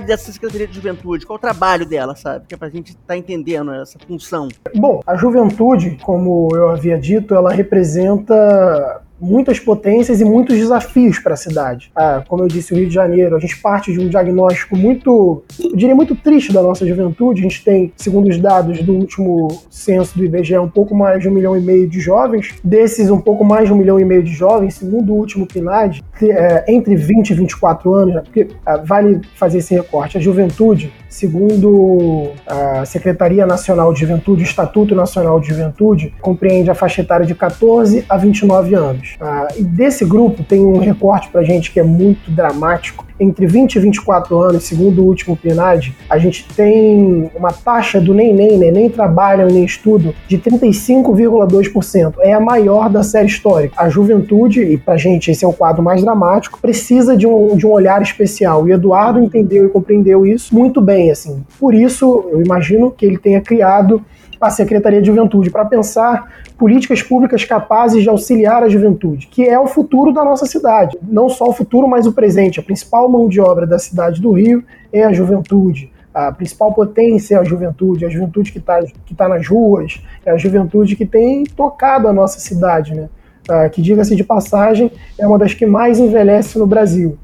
dessa 0.05 0.31
Secretaria 0.31 0.67
de 0.67 0.75
Juventude? 0.75 1.25
Qual 1.25 1.37
o 1.37 1.41
trabalho 1.41 1.85
dela, 1.85 2.15
sabe? 2.15 2.45
Que 2.47 2.55
é 2.55 2.57
pra 2.57 2.69
gente 2.69 2.89
estar 2.89 3.01
tá 3.07 3.17
entendendo 3.17 3.73
essa 3.73 3.97
função. 3.99 4.47
Bom, 4.75 5.01
a 5.05 5.15
juventude, 5.15 5.97
como 6.01 6.49
eu 6.55 6.69
havia 6.69 6.97
dito, 6.97 7.35
ela 7.35 7.51
representa 7.51 9.02
muitas 9.23 9.59
potências 9.59 10.19
e 10.19 10.25
muitos 10.25 10.57
desafios 10.57 11.19
para 11.19 11.33
a 11.33 11.37
cidade. 11.37 11.91
Ah, 11.95 12.23
como 12.27 12.43
eu 12.43 12.47
disse, 12.47 12.73
o 12.73 12.77
Rio 12.77 12.87
de 12.87 12.93
Janeiro, 12.93 13.35
a 13.35 13.39
gente 13.39 13.57
parte 13.61 13.91
de 13.91 13.99
um 13.99 14.09
diagnóstico 14.09 14.75
muito, 14.75 15.43
eu 15.59 15.75
diria 15.75 15.95
muito 15.95 16.15
triste 16.15 16.51
da 16.51 16.61
nossa 16.61 16.85
juventude. 16.85 17.39
A 17.39 17.43
gente 17.43 17.63
tem, 17.63 17.93
segundo 17.95 18.29
os 18.29 18.37
dados 18.37 18.81
do 18.81 18.93
último 18.93 19.47
censo 19.69 20.17
do 20.17 20.25
IBGE, 20.25 20.57
um 20.57 20.69
pouco 20.69 20.93
mais 20.93 21.21
de 21.21 21.29
um 21.29 21.31
milhão 21.31 21.55
e 21.55 21.61
meio 21.61 21.87
de 21.87 21.99
jovens. 21.99 22.53
Desses, 22.63 23.09
um 23.09 23.19
pouco 23.19 23.43
mais 23.43 23.67
de 23.67 23.73
um 23.73 23.77
milhão 23.77 23.99
e 23.99 24.05
meio 24.05 24.23
de 24.23 24.33
jovens, 24.33 24.75
segundo 24.75 25.13
o 25.13 25.17
último 25.17 25.47
PNAD, 25.47 26.03
é, 26.21 26.65
entre 26.67 26.95
20 26.95 27.29
e 27.29 27.33
24 27.33 27.93
anos, 27.93 28.21
porque 28.23 28.49
ah, 28.65 28.77
vale 28.77 29.21
fazer 29.35 29.59
esse 29.59 29.73
recorte. 29.73 30.17
A 30.17 30.21
juventude, 30.21 30.91
segundo 31.13 32.31
a 32.47 32.85
Secretaria 32.85 33.45
Nacional 33.45 33.93
de 33.93 33.99
Juventude, 33.99 34.41
o 34.41 34.43
Estatuto 34.43 34.95
Nacional 34.95 35.39
de 35.39 35.47
Juventude, 35.47 36.11
compreende 36.19 36.71
a 36.71 36.75
faixa 36.75 37.01
etária 37.01 37.25
de 37.25 37.35
14 37.35 38.03
a 38.09 38.17
29 38.17 38.73
anos. 38.73 39.15
Ah, 39.21 39.47
e 39.55 39.63
desse 39.63 40.03
grupo 40.03 40.43
tem 40.43 40.59
um 40.59 40.79
recorte 40.79 41.29
para 41.29 41.43
gente 41.43 41.71
que 41.71 41.79
é 41.79 41.83
muito 41.83 42.31
dramático. 42.31 43.05
Entre 43.19 43.45
20 43.45 43.75
e 43.75 43.79
24 43.79 44.37
anos, 44.39 44.63
segundo 44.63 45.03
o 45.03 45.05
último 45.05 45.37
PNAD, 45.37 45.95
a 46.09 46.17
gente 46.17 46.47
tem 46.55 47.29
uma 47.35 47.53
taxa 47.53 48.01
do 48.01 48.11
nem 48.11 48.33
nem, 48.33 48.57
né, 48.57 48.71
nem 48.71 48.89
trabalham 48.89 49.47
nem 49.47 49.63
estudam, 49.63 50.13
de 50.27 50.39
35,2%. 50.39 52.15
É 52.21 52.33
a 52.33 52.39
maior 52.39 52.89
da 52.89 53.03
série 53.03 53.27
histórica. 53.27 53.75
A 53.77 53.87
juventude, 53.87 54.63
e 54.63 54.77
para 54.77 54.97
gente 54.97 55.29
esse 55.29 55.45
é 55.45 55.47
o 55.47 55.53
quadro 55.53 55.83
mais 55.83 56.01
dramático, 56.01 56.59
precisa 56.59 57.15
de 57.15 57.27
um, 57.27 57.55
de 57.55 57.67
um 57.67 57.71
olhar 57.71 58.01
especial. 58.01 58.67
E 58.67 58.71
Eduardo 58.71 59.23
entendeu 59.23 59.67
e 59.67 59.69
compreendeu 59.69 60.25
isso 60.25 60.53
muito 60.53 60.81
bem. 60.81 61.02
Assim. 61.11 61.43
Por 61.59 61.73
isso, 61.73 62.29
eu 62.31 62.41
imagino 62.41 62.91
que 62.91 63.05
ele 63.05 63.17
tenha 63.17 63.41
criado 63.41 64.03
a 64.39 64.49
Secretaria 64.49 65.01
de 65.01 65.07
Juventude 65.07 65.49
para 65.49 65.65
pensar 65.65 66.29
políticas 66.57 67.01
públicas 67.01 67.45
capazes 67.45 68.03
de 68.03 68.09
auxiliar 68.09 68.63
a 68.63 68.69
juventude, 68.69 69.27
que 69.27 69.47
é 69.47 69.57
o 69.59 69.67
futuro 69.67 70.11
da 70.11 70.23
nossa 70.23 70.45
cidade. 70.45 70.97
Não 71.01 71.29
só 71.29 71.45
o 71.45 71.53
futuro, 71.53 71.87
mas 71.87 72.05
o 72.05 72.13
presente. 72.13 72.59
A 72.59 72.63
principal 72.63 73.09
mão 73.09 73.27
de 73.27 73.39
obra 73.39 73.65
da 73.65 73.79
cidade 73.79 74.21
do 74.21 74.31
Rio 74.31 74.63
é 74.91 75.03
a 75.03 75.13
juventude. 75.13 75.91
A 76.13 76.31
principal 76.31 76.73
potência 76.73 77.35
é 77.35 77.39
a 77.39 77.43
juventude, 77.43 78.05
a 78.05 78.09
juventude 78.09 78.51
que 78.51 78.59
está 78.59 78.83
que 79.05 79.15
tá 79.15 79.27
nas 79.27 79.47
ruas, 79.47 79.99
é 80.25 80.31
a 80.31 80.37
juventude 80.37 80.95
que 80.95 81.05
tem 81.05 81.43
tocado 81.43 82.07
a 82.07 82.13
nossa 82.13 82.39
cidade, 82.39 82.93
né? 82.93 83.09
Ah, 83.49 83.67
que, 83.67 83.81
diga-se 83.81 84.15
de 84.15 84.23
passagem, 84.23 84.91
é 85.19 85.27
uma 85.27 85.37
das 85.37 85.53
que 85.53 85.65
mais 85.65 85.99
envelhece 85.99 86.57
no 86.57 86.65
Brasil. 86.65 87.17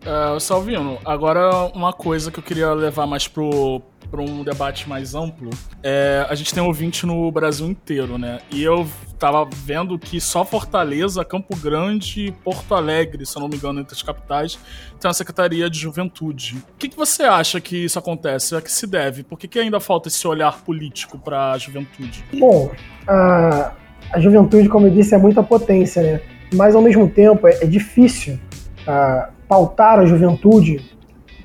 Uh, 0.00 0.40
Salvino, 0.40 0.98
agora 1.04 1.66
uma 1.74 1.92
coisa 1.92 2.30
que 2.30 2.38
eu 2.38 2.42
queria 2.42 2.72
levar 2.72 3.06
mais 3.06 3.28
pro, 3.28 3.82
para 4.10 4.20
um 4.20 4.42
debate 4.42 4.88
mais 4.88 5.14
amplo, 5.14 5.50
é, 5.82 6.26
a 6.28 6.34
gente 6.34 6.52
tem 6.52 6.62
ouvinte 6.62 7.06
no 7.06 7.30
Brasil 7.30 7.66
inteiro, 7.66 8.18
né? 8.18 8.38
E 8.50 8.62
eu 8.62 8.86
tava 9.18 9.48
vendo 9.52 9.98
que 9.98 10.20
só 10.20 10.44
Fortaleza, 10.44 11.24
Campo 11.24 11.54
Grande 11.56 12.26
e 12.26 12.32
Porto 12.32 12.74
Alegre, 12.74 13.24
se 13.24 13.36
eu 13.36 13.40
não 13.40 13.48
me 13.48 13.56
engano, 13.56 13.80
entre 13.80 13.94
as 13.94 14.02
capitais, 14.02 14.58
tem 14.98 15.08
uma 15.08 15.14
Secretaria 15.14 15.70
de 15.70 15.78
Juventude. 15.78 16.56
O 16.74 16.78
que, 16.78 16.88
que 16.88 16.96
você 16.96 17.22
acha 17.22 17.60
que 17.60 17.84
isso 17.84 17.98
acontece? 17.98 18.56
A 18.56 18.60
que 18.60 18.72
se 18.72 18.86
deve? 18.86 19.22
Por 19.22 19.38
que, 19.38 19.46
que 19.46 19.58
ainda 19.58 19.78
falta 19.78 20.08
esse 20.08 20.26
olhar 20.26 20.62
político 20.62 21.18
para 21.18 21.52
a 21.52 21.58
juventude? 21.58 22.24
Bom, 22.38 22.72
a, 23.06 23.72
a 24.12 24.18
juventude, 24.18 24.68
como 24.68 24.86
eu 24.86 24.90
disse, 24.90 25.14
é 25.14 25.18
muita 25.18 25.42
potência, 25.42 26.02
né? 26.02 26.20
Mas 26.54 26.74
ao 26.74 26.82
mesmo 26.82 27.08
tempo 27.08 27.46
é, 27.46 27.62
é 27.62 27.66
difícil 27.66 28.40
uh, 28.88 29.39
pautar 29.50 29.98
a 29.98 30.06
juventude, 30.06 30.80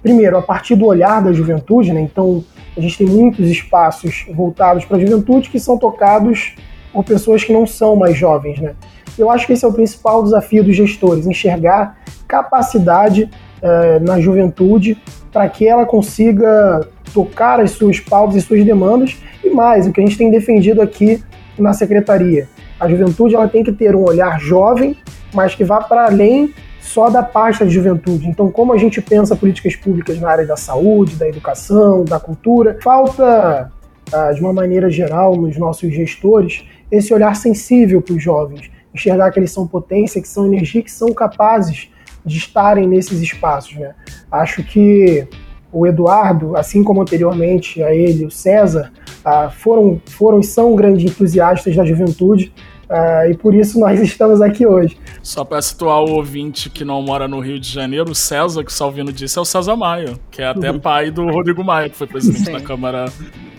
primeiro, 0.04 0.38
a 0.38 0.42
partir 0.44 0.76
do 0.76 0.86
olhar 0.86 1.24
da 1.24 1.34
juventude, 1.34 1.92
né? 1.92 2.02
Então, 2.02 2.46
a 2.78 2.80
gente 2.80 3.00
tem 3.00 3.08
muitos 3.08 3.50
espaços 3.50 4.28
voltados 4.32 4.86
para 4.86 4.98
a 4.98 5.00
juventude 5.00 5.50
que 5.50 5.60
são 5.60 5.76
tocados 5.76 6.54
por 6.94 7.04
pessoas 7.04 7.44
que 7.44 7.52
não 7.52 7.66
são 7.66 7.96
mais 7.96 8.16
jovens, 8.16 8.60
né? 8.60 8.76
Eu 9.18 9.32
acho 9.32 9.48
que 9.48 9.54
esse 9.54 9.66
é 9.66 9.68
o 9.68 9.74
principal 9.74 10.22
desafio 10.22 10.64
dos 10.64 10.76
gestores, 10.76 11.26
enxergar 11.26 11.98
capacidade 12.28 13.24
uh, 13.24 14.04
na 14.06 14.22
juventude 14.22 15.02
para 15.32 15.50
que 15.50 15.68
ela 15.68 15.84
consiga 15.84 16.88
tocar 17.12 17.60
as 17.60 17.72
suas 17.72 18.00
pautas 18.00 18.36
e 18.36 18.42
suas 18.42 18.64
demandas 18.64 19.18
e 19.44 19.50
mais, 19.50 19.88
o 19.88 19.92
que 19.92 20.00
a 20.00 20.06
gente 20.06 20.18
tem 20.18 20.30
defendido 20.30 20.80
aqui 20.80 21.24
na 21.58 21.74
secretaria. 21.74 22.48
A 22.80 22.88
juventude 22.88 23.34
ela 23.34 23.48
tem 23.48 23.64
que 23.64 23.72
ter 23.72 23.96
um 23.96 24.04
olhar 24.04 24.40
jovem, 24.40 24.96
mas 25.34 25.56
que 25.56 25.64
vá 25.64 25.82
para 25.82 26.06
além 26.06 26.54
só 26.86 27.10
da 27.10 27.24
pasta 27.24 27.66
de 27.66 27.74
juventude. 27.74 28.28
Então, 28.28 28.52
como 28.52 28.72
a 28.72 28.78
gente 28.78 29.02
pensa 29.02 29.36
políticas 29.36 29.76
públicas 29.76 30.20
na 30.20 30.30
área 30.30 30.46
da 30.46 30.56
saúde, 30.56 31.16
da 31.16 31.28
educação, 31.28 32.06
da 32.06 32.20
cultura, 32.20 32.78
falta, 32.82 33.72
ah, 34.14 34.32
de 34.32 34.40
uma 34.40 34.54
maneira 34.54 34.88
geral, 34.88 35.36
nos 35.36 35.58
nossos 35.58 35.92
gestores, 35.92 36.64
esse 36.92 37.12
olhar 37.12 37.36
sensível 37.36 38.04
para 38.04 38.14
os 38.14 38.22
jovens, 38.22 38.70
enxergar 38.94 39.32
que 39.32 39.40
eles 39.40 39.52
são 39.52 39.66
potência, 39.68 40.22
que 40.22 40.28
são 40.28 40.46
energia, 40.46 40.84
que 40.84 40.92
são 40.92 41.12
capazes 41.12 41.90
de 42.24 42.38
estarem 42.38 42.88
nesses 42.88 43.20
espaços. 43.20 43.76
Né? 43.76 43.96
Acho 44.32 44.64
que 44.64 45.28
o 45.72 45.88
Eduardo, 45.88 46.56
assim 46.56 46.84
como 46.84 47.02
anteriormente 47.02 47.82
a 47.82 47.94
ele, 47.94 48.26
o 48.26 48.32
César, 48.32 48.92
ah, 49.26 49.50
foram, 49.50 50.00
foram 50.06 50.40
e 50.40 50.44
são 50.44 50.76
grandes 50.76 51.12
entusiastas 51.12 51.76
da 51.76 51.84
juventude 51.84 52.54
Uh, 52.90 53.32
e 53.32 53.38
por 53.38 53.54
isso 53.54 53.80
nós 53.80 54.00
estamos 54.00 54.42
aqui 54.42 54.66
hoje. 54.66 54.98
Só 55.22 55.44
para 55.44 55.62
situar 55.62 56.02
o 56.02 56.12
ouvinte 56.12 56.70
que 56.70 56.86
não 56.86 57.02
mora 57.02 57.28
no 57.28 57.40
Rio 57.40 57.60
de 57.60 57.68
Janeiro, 57.70 58.12
o 58.12 58.16
César, 58.16 58.64
que 58.64 58.72
o 58.72 58.74
Salvino 58.74 59.12
disse, 59.12 59.38
é 59.38 59.42
o 59.42 59.46
César 59.46 59.76
Maia, 59.76 60.14
que 60.30 60.42
é 60.42 60.48
até 60.48 60.72
uhum. 60.72 60.80
pai 60.80 61.10
do 61.10 61.26
Rodrigo 61.30 61.64
Maia, 61.64 61.90
que 61.90 61.98
foi 61.98 62.08
presidente 62.08 62.46
Sim. 62.46 62.54
da 62.54 62.62
Câmara 62.62 63.06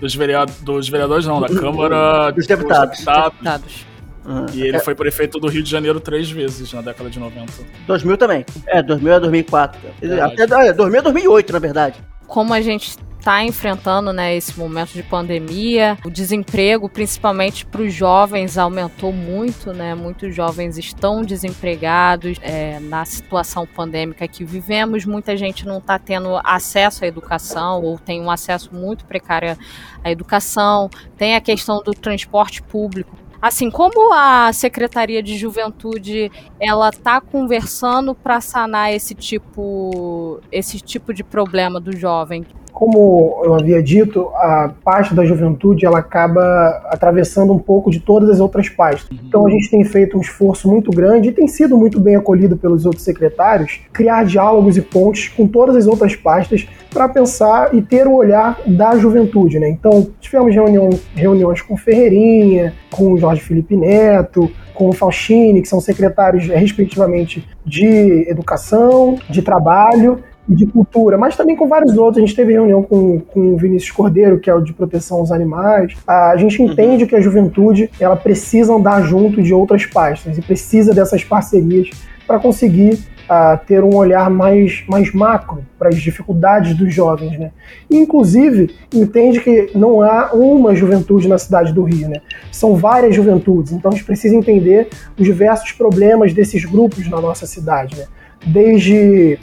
dos, 0.01 0.15
vereadores, 0.15 0.61
dos 0.63 0.89
vereadores, 0.89 1.27
não, 1.27 1.41
da 1.41 1.49
Câmara 1.49 2.31
dos 2.31 2.47
Deputados. 2.47 2.99
Dos 2.99 3.15
deputados. 3.15 3.87
Uhum. 4.27 4.47
E 4.53 4.63
ele 4.63 4.77
é. 4.77 4.81
foi 4.81 4.95
prefeito 4.95 5.39
do 5.39 5.47
Rio 5.47 5.63
de 5.63 5.71
Janeiro 5.71 6.01
três 6.01 6.29
vezes 6.31 6.73
na 6.73 6.83
década 6.83 7.09
de 7.09 7.19
90. 7.19 7.53
2000 7.87 8.17
também. 8.17 8.45
É, 8.67 8.83
2000 8.83 9.15
a 9.15 9.19
2004. 9.21 9.81
É, 10.03 10.21
Até 10.21 10.47
2000 10.47 10.99
a 10.99 11.03
2008, 11.03 11.53
na 11.53 11.59
verdade. 11.61 11.97
Como 12.27 12.53
a 12.53 12.61
gente 12.61 12.97
está 13.27 13.43
enfrentando 13.43 14.13
né, 14.13 14.37
esse 14.37 14.57
momento 14.57 14.93
de 14.93 15.03
pandemia. 15.03 15.99
O 16.05 16.11
desemprego, 16.11 16.89
principalmente 16.89 17.67
para 17.67 17.83
os 17.83 17.93
jovens, 17.93 18.57
aumentou 18.57 19.13
muito, 19.13 19.73
né? 19.73 19.97
Muitos 19.97 20.33
jovens 20.33 20.79
estão 20.79 21.23
desempregados 21.23 22.39
é, 22.41 22.79
na 22.79 23.05
situação 23.05 23.67
pandêmica 23.67 24.29
que 24.29 24.45
vivemos. 24.45 25.05
Muita 25.05 25.37
gente 25.37 25.67
não 25.67 25.79
está 25.79 25.99
tendo 25.99 26.41
acesso 26.45 27.05
à 27.05 27.09
educação 27.09 27.83
ou 27.83 27.99
tem 27.99 28.23
um 28.23 28.31
acesso 28.31 28.73
muito 28.73 29.05
precário 29.05 29.59
à 30.05 30.11
educação. 30.11 30.89
Tem 31.19 31.35
a 31.35 31.41
questão 31.41 31.83
do 31.83 31.93
transporte 31.93 32.63
público 32.63 33.17
assim 33.43 33.71
como 33.71 34.15
a 34.15 34.51
Secretaria 34.53 35.23
de 35.23 35.37
Juventude 35.37 36.33
ela 36.59 36.89
está 36.89 37.21
conversando 37.21 38.15
para 38.15 38.41
sanar 38.41 38.95
esse 38.95 39.15
tipo 39.15 40.41
esse 40.51 40.81
tipo 40.81 41.13
de 41.13 41.23
problema 41.23 41.79
do 41.79 41.95
jovem 41.95 42.47
como 42.77 43.41
eu 43.43 43.55
havia 43.55 43.83
dito, 43.83 44.29
a 44.35 44.71
parte 44.85 45.15
da 45.15 45.25
juventude 45.25 45.87
ela 45.87 46.01
acaba 46.01 46.43
atravessando 46.91 47.51
um 47.51 47.59
pouco 47.59 47.91
de 47.91 48.01
todas 48.01 48.29
as 48.29 48.39
outras 48.39 48.69
pastas. 48.69 49.09
Uhum. 49.11 49.25
Então 49.27 49.47
a 49.47 49.51
gente 49.51 49.71
tem 49.71 49.83
feito 49.83 50.19
um 50.19 50.21
esforço 50.21 50.69
muito 50.69 50.91
grande 50.91 51.31
e 51.31 51.33
tem 51.33 51.49
sido 51.49 51.75
muito 51.75 51.99
bem 51.99 52.17
acolhido 52.17 52.55
pelos 52.55 52.85
outros 52.85 53.03
secretários, 53.03 53.81
criar 53.95 54.27
diálogos 54.27 54.77
e 54.77 54.83
pontes 54.83 55.29
com 55.29 55.49
todas 55.49 55.75
as 55.75 55.87
outras 55.87 56.15
pastas 56.15 56.69
para 56.91 57.09
pensar 57.09 57.75
e 57.75 57.81
ter 57.81 58.07
o 58.07 58.13
olhar 58.13 58.61
da 58.67 58.95
juventude, 58.99 59.59
né? 59.59 59.71
Então 59.71 60.09
tivemos 60.21 60.55
reunião, 60.55 60.91
reuniões 61.15 61.63
com 61.63 61.79
Ferreirinha, 61.79 62.75
com 62.91 63.15
o 63.15 63.17
Jorge 63.17 63.41
Felipe 63.41 63.75
Neto, 63.75 64.51
com 64.75 64.91
o 64.91 64.93
Faustini, 64.93 65.63
que 65.63 65.69
são 65.69 65.81
secretários 65.81 66.47
respectivamente 66.47 67.49
de 67.65 68.29
educação, 68.29 69.19
de 69.31 69.41
trabalho 69.41 70.23
e 70.49 70.55
de 70.55 70.67
cultura, 70.67 71.19
mas 71.19 71.37
também 71.37 71.57
com 71.57 71.69
vários 71.69 71.97
outros. 71.97 72.19
A 72.19 72.27
gente 72.27 72.37
teve 72.37 72.53
reunião 72.53 72.83
com, 72.83 73.21
com 73.21 73.55
o 73.55 73.57
Vinícius 73.57 73.91
Cordeiro, 73.91 74.39
que 74.39 74.49
é 74.49 74.55
o 74.55 74.61
de 74.61 74.73
proteção 74.73 75.19
aos 75.19 75.33
animais. 75.33 75.95
A 76.07 76.37
gente 76.37 76.61
uhum. 76.61 76.71
entende 76.71 77.05
uhum. 77.05 77.09
que 77.09 77.17
a 77.17 77.21
juventude 77.21 77.91
ela 77.99 78.17
precisa 78.17 78.75
andar 78.75 79.03
junto 79.03 79.43
de 79.43 79.53
outras 79.53 79.85
pastas 79.87 80.39
e 80.39 80.43
precisa 80.43 80.95
dessas 80.95 81.25
parcerias 81.25 81.91
para 82.27 82.39
conseguir 82.39 82.99
uh, 83.27 83.59
ter 83.67 83.83
um 83.83 83.95
olhar 83.95 84.31
mais, 84.31 84.85
mais 84.89 85.13
macro 85.13 85.65
para 85.79 85.89
as 85.89 85.97
dificuldades 85.97 86.75
dos 86.75 86.93
jovens, 86.93 87.39
né? 87.39 87.51
E, 87.91 87.97
inclusive, 87.97 88.75
entende 88.93 89.41
que 89.41 89.71
não 89.75 90.01
há 90.01 90.33
uma 90.33 90.75
juventude 90.75 91.29
na 91.29 91.39
cidade 91.39 91.73
do 91.73 91.83
Rio, 91.85 92.09
né? 92.09 92.21
São 92.51 92.75
várias 92.75 93.15
juventudes, 93.15 93.73
então 93.73 93.91
a 93.91 93.95
gente 93.95 94.05
precisa 94.05 94.35
entender 94.35 94.89
os 95.19 95.25
diversos 95.25 95.73
problemas 95.73 96.33
desses 96.33 96.65
grupos 96.65 97.09
na 97.09 97.21
nossa 97.21 97.47
cidade, 97.47 97.97
né? 97.97 98.07
Desde 98.47 99.39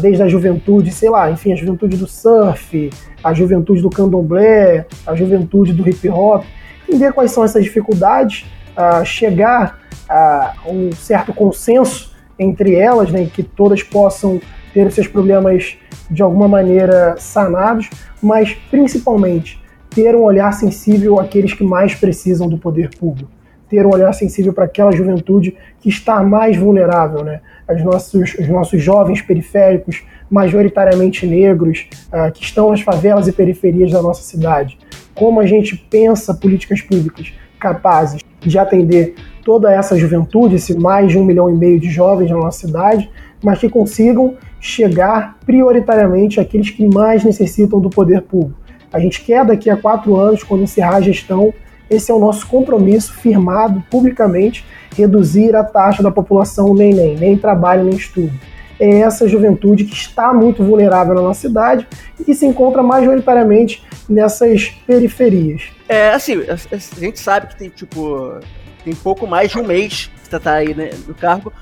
desde 0.00 0.22
a 0.22 0.28
juventude, 0.28 0.90
sei 0.90 1.10
lá, 1.10 1.30
enfim, 1.30 1.52
a 1.52 1.56
juventude 1.56 1.96
do 1.96 2.06
surf, 2.06 2.90
a 3.22 3.34
juventude 3.34 3.82
do 3.82 3.90
candomblé, 3.90 4.86
a 5.06 5.14
juventude 5.14 5.72
do 5.72 5.88
hip 5.88 6.08
hop, 6.08 6.44
entender 6.88 7.12
quais 7.12 7.30
são 7.30 7.44
essas 7.44 7.64
dificuldades, 7.64 8.46
uh, 8.76 9.04
chegar 9.04 9.80
a 10.08 10.54
um 10.66 10.92
certo 10.92 11.34
consenso 11.34 12.14
entre 12.38 12.74
elas, 12.74 13.10
né, 13.10 13.26
que 13.26 13.42
todas 13.42 13.82
possam 13.82 14.40
ter 14.72 14.90
seus 14.92 15.08
problemas 15.08 15.76
de 16.10 16.22
alguma 16.22 16.46
maneira 16.46 17.16
sanados, 17.18 17.88
mas 18.22 18.54
principalmente 18.70 19.60
ter 19.90 20.14
um 20.14 20.22
olhar 20.22 20.52
sensível 20.52 21.18
àqueles 21.18 21.54
que 21.54 21.64
mais 21.64 21.94
precisam 21.94 22.48
do 22.48 22.58
poder 22.58 22.90
público, 22.98 23.30
ter 23.68 23.84
um 23.84 23.92
olhar 23.92 24.12
sensível 24.12 24.52
para 24.52 24.64
aquela 24.64 24.92
juventude 24.92 25.56
que 25.80 25.88
está 25.88 26.22
mais 26.22 26.56
vulnerável, 26.56 27.24
né? 27.24 27.40
os 27.68 27.82
nossos, 27.82 28.34
os 28.34 28.48
nossos 28.48 28.82
jovens 28.82 29.20
periféricos, 29.20 30.04
majoritariamente 30.30 31.26
negros, 31.26 31.88
uh, 32.08 32.30
que 32.32 32.42
estão 32.42 32.70
nas 32.70 32.80
favelas 32.80 33.26
e 33.26 33.32
periferias 33.32 33.90
da 33.90 34.00
nossa 34.00 34.22
cidade. 34.22 34.78
Como 35.14 35.40
a 35.40 35.46
gente 35.46 35.76
pensa 35.76 36.34
políticas 36.34 36.80
públicas 36.80 37.32
capazes 37.58 38.20
de 38.40 38.58
atender 38.58 39.14
toda 39.44 39.72
essa 39.72 39.96
juventude, 39.96 40.56
esse 40.56 40.78
mais 40.78 41.10
de 41.10 41.18
um 41.18 41.24
milhão 41.24 41.50
e 41.50 41.54
meio 41.54 41.80
de 41.80 41.90
jovens 41.90 42.30
na 42.30 42.36
nossa 42.36 42.66
cidade, 42.66 43.10
mas 43.42 43.58
que 43.58 43.68
consigam 43.68 44.34
chegar 44.60 45.38
prioritariamente 45.44 46.40
àqueles 46.40 46.70
que 46.70 46.86
mais 46.86 47.24
necessitam 47.24 47.80
do 47.80 47.90
poder 47.90 48.22
público. 48.22 48.58
A 48.92 48.98
gente 48.98 49.22
quer 49.22 49.44
daqui 49.44 49.68
a 49.68 49.76
quatro 49.76 50.16
anos, 50.16 50.42
quando 50.42 50.62
encerrar 50.62 50.96
a 50.96 51.00
gestão, 51.00 51.52
esse 51.88 52.10
é 52.10 52.14
o 52.14 52.18
nosso 52.18 52.46
compromisso 52.46 53.12
firmado 53.14 53.82
publicamente 53.90 54.64
reduzir 54.96 55.54
a 55.54 55.62
taxa 55.62 56.02
da 56.02 56.10
população 56.10 56.74
nem 56.74 56.92
nem, 56.92 57.16
nem 57.16 57.36
trabalho 57.36 57.84
nem 57.84 57.94
estudo. 57.94 58.32
É 58.78 58.98
essa 59.00 59.26
juventude 59.26 59.84
que 59.84 59.94
está 59.94 60.34
muito 60.34 60.62
vulnerável 60.62 61.14
na 61.14 61.22
nossa 61.22 61.40
cidade 61.42 61.86
e 62.20 62.24
que 62.24 62.34
se 62.34 62.44
encontra 62.44 62.82
majoritariamente 62.82 63.82
nessas 64.08 64.68
periferias. 64.86 65.70
É, 65.88 66.10
assim, 66.10 66.42
a 66.48 67.00
gente 67.00 67.18
sabe 67.18 67.46
que 67.48 67.56
tem, 67.56 67.70
tipo, 67.70 68.38
tem 68.84 68.94
pouco 68.94 69.26
mais 69.26 69.50
de 69.50 69.58
um 69.58 69.66
mês 69.66 70.10
que 70.22 70.28
você 70.28 70.36
está 70.36 70.52
aí 70.54 70.74
né, 70.74 70.90
no 71.08 71.14
cargo, 71.14 71.52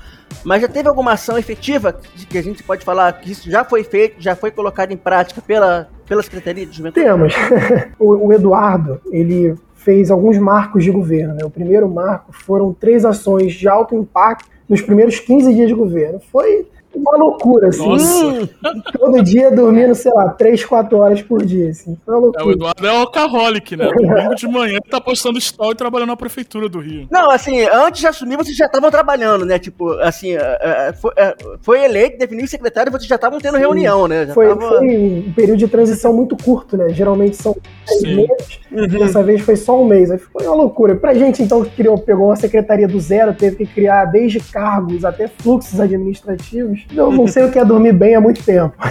mas 0.43 0.61
já 0.61 0.67
teve 0.67 0.89
alguma 0.89 1.13
ação 1.13 1.37
efetiva 1.37 1.97
de 2.15 2.25
que 2.25 2.37
a 2.37 2.43
gente 2.43 2.61
pode 2.63 2.83
falar 2.83 3.13
que 3.13 3.31
isso 3.31 3.49
já 3.49 3.63
foi 3.63 3.83
feito, 3.83 4.21
já 4.21 4.35
foi 4.35 4.51
colocado 4.51 4.91
em 4.91 4.97
prática 4.97 5.41
pela, 5.41 5.87
pela 6.07 6.21
Secretaria 6.21 6.65
de 6.65 6.75
Juventude? 6.75 7.05
Temos. 7.05 7.33
o, 7.97 8.27
o 8.27 8.33
Eduardo, 8.33 8.99
ele 9.11 9.55
fez 9.85 10.09
alguns 10.09 10.39
marcos 10.39 10.83
de 10.83 10.89
governo. 10.89 11.35
Né? 11.35 11.45
O 11.45 11.49
primeiro 11.49 11.87
marco 11.87 12.33
foram 12.33 12.73
três 12.73 13.05
ações 13.05 13.53
de 13.53 13.67
alto 13.67 13.95
impacto 13.95 14.49
nos 14.67 14.81
primeiros 14.81 15.19
15 15.19 15.53
dias 15.53 15.67
de 15.67 15.75
governo. 15.75 16.19
Foi 16.31 16.67
uma 16.95 17.17
loucura, 17.17 17.67
assim. 17.69 17.87
Nossa. 17.87 18.49
Todo 18.97 19.23
dia 19.23 19.51
dormindo, 19.51 19.93
sei 19.95 20.11
lá, 20.13 20.29
3, 20.29 20.63
4 20.65 20.97
horas 20.97 21.21
por 21.21 21.43
dia, 21.45 21.69
assim. 21.69 21.97
Foi 22.05 22.15
uma 22.15 22.19
É, 22.19 22.21
o 22.21 22.45
loucura. 22.45 22.51
Eduardo 22.55 22.87
é 22.87 22.91
o 22.93 22.95
alcoholic, 22.97 23.75
né? 23.75 23.89
Domingo 23.95 24.35
de 24.35 24.47
manhã 24.47 24.79
tá 24.89 24.99
postando 25.01 25.37
story 25.37 25.73
e 25.73 25.75
trabalhando 25.77 26.09
na 26.09 26.17
prefeitura 26.17 26.67
do 26.69 26.79
Rio. 26.79 27.07
Não, 27.11 27.29
assim, 27.31 27.61
antes 27.63 28.01
de 28.01 28.07
assumir, 28.07 28.37
vocês 28.37 28.55
já 28.55 28.65
estavam 28.65 28.89
trabalhando, 28.91 29.45
né? 29.45 29.59
Tipo, 29.59 29.91
assim, 29.99 30.33
é, 30.35 30.59
é, 30.89 30.93
foi, 30.93 31.11
é, 31.17 31.35
foi 31.61 31.83
eleito, 31.83 32.17
definido 32.17 32.47
secretário, 32.47 32.91
vocês 32.91 33.07
já 33.07 33.15
estavam 33.15 33.39
tendo 33.39 33.57
reunião, 33.57 34.07
né? 34.07 34.27
Já 34.27 34.33
Foi, 34.33 34.47
tava- 34.47 34.67
foi 34.69 34.87
um 34.97 35.33
período 35.33 35.57
de 35.59 35.67
transição 35.67 36.13
muito 36.13 36.35
curto, 36.37 36.77
né? 36.77 36.89
Geralmente 36.89 37.35
são 37.35 37.55
seis 37.85 38.01
Sim. 38.01 38.15
meses. 38.15 38.59
Uhum. 38.71 38.87
Dessa 38.87 39.23
vez 39.23 39.41
foi 39.41 39.55
só 39.55 39.81
um 39.81 39.85
mês. 39.85 40.11
Aí 40.11 40.17
foi 40.17 40.45
uma 40.45 40.55
loucura. 40.55 40.95
Pra 40.95 41.13
gente, 41.13 41.41
então, 41.41 41.63
que 41.63 41.71
criou, 41.71 41.97
pegou 41.97 42.27
uma 42.27 42.35
secretaria 42.35 42.87
do 42.87 42.99
zero, 42.99 43.33
teve 43.33 43.55
que 43.57 43.65
criar 43.65 44.05
desde 44.05 44.39
cargos 44.39 45.05
até 45.05 45.27
fluxos 45.27 45.79
administrativos. 45.79 46.84
Eu 46.93 47.11
não 47.11 47.27
sei 47.27 47.43
o 47.43 47.51
que 47.51 47.57
é 47.59 47.65
dormir 47.65 47.93
bem 47.93 48.15
há 48.15 48.21
muito 48.21 48.43
tempo. 48.43 48.73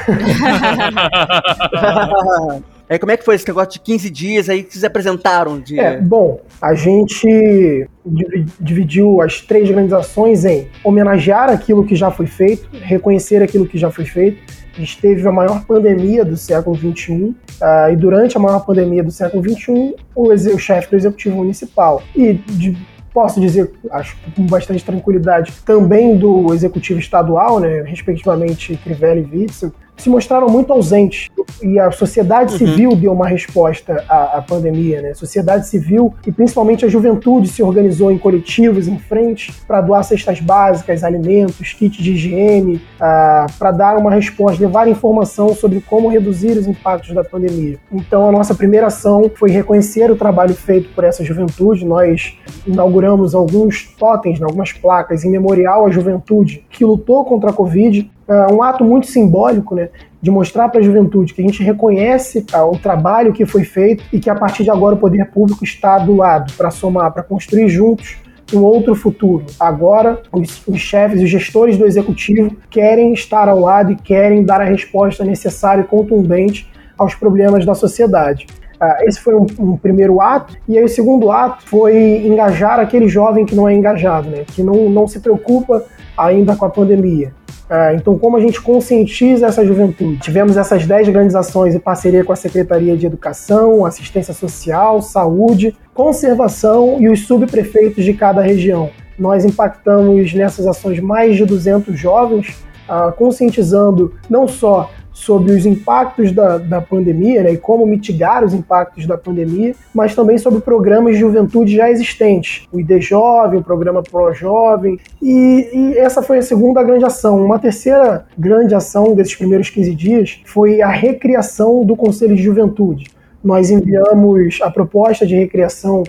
Aí 2.88 2.98
como 2.98 3.12
é 3.12 3.16
que 3.16 3.24
foi 3.24 3.34
esse 3.34 3.48
negócio 3.48 3.72
de 3.72 3.80
15 3.80 4.10
dias 4.10 4.48
aí 4.50 4.62
que 4.62 4.72
vocês 4.72 4.84
apresentaram? 4.84 5.58
De... 5.58 5.80
É, 5.80 5.98
bom, 5.98 6.40
a 6.60 6.74
gente 6.74 7.88
divi- 8.04 8.44
dividiu 8.60 9.22
as 9.22 9.40
três 9.40 9.70
grandes 9.70 9.92
ações 9.94 10.44
em 10.44 10.68
homenagear 10.84 11.48
aquilo 11.48 11.84
que 11.84 11.96
já 11.96 12.10
foi 12.10 12.26
feito, 12.26 12.68
reconhecer 12.82 13.42
aquilo 13.42 13.66
que 13.66 13.78
já 13.78 13.90
foi 13.90 14.04
feito. 14.04 14.36
A 14.76 14.80
gente 14.80 15.00
teve 15.00 15.26
a 15.26 15.32
maior 15.32 15.64
pandemia 15.64 16.24
do 16.26 16.36
século 16.36 16.76
XXI, 16.76 17.34
ah, 17.62 17.90
e 17.90 17.96
durante 17.96 18.36
a 18.36 18.40
maior 18.40 18.60
pandemia 18.66 19.02
do 19.02 19.10
século 19.10 19.42
XXI, 19.42 19.94
o, 20.14 20.28
o 20.30 20.58
chefe 20.58 20.90
do 20.90 20.96
Executivo 20.96 21.36
Municipal 21.36 22.02
e 22.14 22.34
de- 22.34 22.76
posso 23.14 23.40
dizer, 23.40 23.70
acho 23.92 24.16
com 24.34 24.44
bastante 24.44 24.84
tranquilidade, 24.84 25.52
também 25.64 26.18
do 26.18 26.52
Executivo 26.52 26.98
Estadual, 26.98 27.60
né, 27.60 27.82
respectivamente 27.82 28.76
Crivelli 28.76 29.26
e 29.32 29.38
Witzel, 29.38 29.72
se 29.96 30.08
mostraram 30.08 30.48
muito 30.48 30.72
ausentes 30.72 31.28
e 31.62 31.78
a 31.78 31.90
sociedade 31.90 32.52
civil 32.52 32.96
deu 32.96 33.12
uma 33.12 33.26
resposta 33.26 34.04
à, 34.08 34.38
à 34.38 34.42
pandemia, 34.42 35.00
né? 35.00 35.10
A 35.10 35.14
sociedade 35.14 35.68
civil 35.68 36.14
e 36.26 36.32
principalmente 36.32 36.84
a 36.84 36.88
juventude 36.88 37.48
se 37.48 37.62
organizou 37.62 38.10
em 38.10 38.18
coletivos, 38.18 38.88
em 38.88 38.98
frente, 38.98 39.52
para 39.66 39.80
doar 39.80 40.02
cestas 40.04 40.40
básicas, 40.40 41.04
alimentos, 41.04 41.72
kits 41.72 42.02
de 42.02 42.12
higiene, 42.12 42.80
para 42.98 43.70
dar 43.70 43.96
uma 43.96 44.10
resposta, 44.10 44.62
levar 44.62 44.88
informação 44.88 45.54
sobre 45.54 45.80
como 45.80 46.08
reduzir 46.08 46.52
os 46.58 46.66
impactos 46.66 47.14
da 47.14 47.24
pandemia. 47.24 47.78
Então, 47.92 48.28
a 48.28 48.32
nossa 48.32 48.54
primeira 48.54 48.88
ação 48.88 49.30
foi 49.34 49.50
reconhecer 49.50 50.10
o 50.10 50.16
trabalho 50.16 50.54
feito 50.54 50.90
por 50.94 51.04
essa 51.04 51.24
juventude. 51.24 51.84
Nós 51.84 52.36
inauguramos 52.66 53.34
alguns 53.34 53.86
totens, 53.98 54.40
né, 54.40 54.46
algumas 54.46 54.72
placas 54.72 55.24
em 55.24 55.30
memorial 55.30 55.86
à 55.86 55.90
juventude 55.90 56.64
que 56.70 56.84
lutou 56.84 57.24
contra 57.24 57.50
a 57.50 57.52
Covid. 57.52 58.10
É 58.26 58.52
um 58.52 58.62
ato 58.62 58.84
muito 58.84 59.06
simbólico, 59.06 59.74
né? 59.74 59.88
De 60.20 60.30
mostrar 60.30 60.68
para 60.68 60.80
a 60.80 60.82
juventude 60.82 61.34
que 61.34 61.42
a 61.42 61.44
gente 61.44 61.62
reconhece 61.62 62.42
tá, 62.42 62.64
o 62.64 62.78
trabalho 62.78 63.32
que 63.32 63.44
foi 63.44 63.64
feito 63.64 64.04
e 64.12 64.18
que 64.18 64.30
a 64.30 64.34
partir 64.34 64.64
de 64.64 64.70
agora 64.70 64.94
o 64.94 64.98
poder 64.98 65.26
público 65.26 65.62
está 65.62 65.98
do 65.98 66.16
lado 66.16 66.52
para 66.54 66.70
somar, 66.70 67.12
para 67.12 67.22
construir 67.22 67.68
juntos 67.68 68.16
um 68.52 68.62
outro 68.62 68.94
futuro. 68.94 69.44
Agora, 69.58 70.22
os, 70.32 70.66
os 70.66 70.80
chefes, 70.80 71.22
os 71.22 71.28
gestores 71.28 71.76
do 71.76 71.86
executivo 71.86 72.56
querem 72.70 73.12
estar 73.12 73.48
ao 73.48 73.58
lado 73.58 73.92
e 73.92 73.96
querem 73.96 74.44
dar 74.44 74.60
a 74.60 74.64
resposta 74.64 75.24
necessária 75.24 75.82
e 75.82 75.84
contundente 75.84 76.70
aos 76.96 77.14
problemas 77.14 77.64
da 77.64 77.74
sociedade. 77.74 78.46
Ah, 78.80 78.98
esse 79.02 79.20
foi 79.20 79.34
um, 79.34 79.46
um 79.58 79.76
primeiro 79.76 80.20
ato. 80.20 80.56
E 80.68 80.76
aí 80.76 80.84
o 80.84 80.88
segundo 80.88 81.30
ato 81.30 81.66
foi 81.66 82.26
engajar 82.26 82.78
aquele 82.78 83.08
jovem 83.08 83.46
que 83.46 83.54
não 83.54 83.68
é 83.68 83.74
engajado, 83.74 84.28
né? 84.28 84.44
que 84.46 84.62
não, 84.62 84.88
não 84.90 85.06
se 85.08 85.20
preocupa 85.20 85.84
ainda 86.16 86.54
com 86.56 86.64
a 86.64 86.70
pandemia. 86.70 87.32
Ah, 87.76 87.92
então, 87.92 88.16
como 88.16 88.36
a 88.36 88.40
gente 88.40 88.60
conscientiza 88.60 89.48
essa 89.48 89.66
juventude? 89.66 90.20
Tivemos 90.20 90.56
essas 90.56 90.86
10 90.86 91.08
grandes 91.08 91.34
ações 91.34 91.74
em 91.74 91.80
parceria 91.80 92.22
com 92.22 92.32
a 92.32 92.36
Secretaria 92.36 92.96
de 92.96 93.04
Educação, 93.04 93.84
Assistência 93.84 94.32
Social, 94.32 95.02
Saúde, 95.02 95.76
Conservação 95.92 96.98
e 97.00 97.08
os 97.08 97.26
subprefeitos 97.26 98.04
de 98.04 98.14
cada 98.14 98.40
região. 98.40 98.90
Nós 99.18 99.44
impactamos 99.44 100.32
nessas 100.34 100.68
ações 100.68 101.00
mais 101.00 101.34
de 101.34 101.44
200 101.44 101.98
jovens, 101.98 102.64
ah, 102.88 103.10
conscientizando 103.10 104.14
não 104.30 104.46
só 104.46 104.88
sobre 105.14 105.52
os 105.52 105.64
impactos 105.64 106.32
da, 106.32 106.58
da 106.58 106.80
pandemia 106.80 107.44
né, 107.44 107.52
e 107.52 107.56
como 107.56 107.86
mitigar 107.86 108.44
os 108.44 108.52
impactos 108.52 109.06
da 109.06 109.16
pandemia, 109.16 109.74
mas 109.94 110.12
também 110.12 110.36
sobre 110.36 110.60
programas 110.60 111.14
de 111.14 111.20
juventude 111.20 111.76
já 111.76 111.88
existentes, 111.88 112.66
o 112.72 112.80
ID 112.80 113.00
Jovem, 113.00 113.60
o 113.60 113.62
programa 113.62 114.02
Pro 114.02 114.34
Jovem, 114.34 114.98
e, 115.22 115.70
e 115.72 115.98
essa 115.98 116.20
foi 116.20 116.38
a 116.38 116.42
segunda 116.42 116.82
grande 116.82 117.04
ação. 117.04 117.42
Uma 117.42 117.60
terceira 117.60 118.26
grande 118.36 118.74
ação 118.74 119.14
desses 119.14 119.36
primeiros 119.36 119.70
15 119.70 119.94
dias 119.94 120.40
foi 120.44 120.82
a 120.82 120.88
recriação 120.88 121.84
do 121.84 121.94
Conselho 121.94 122.34
de 122.34 122.42
Juventude. 122.42 123.06
Nós 123.42 123.70
enviamos 123.70 124.58
a 124.62 124.70
proposta 124.70 125.24
de 125.24 125.36
recriação 125.36 126.02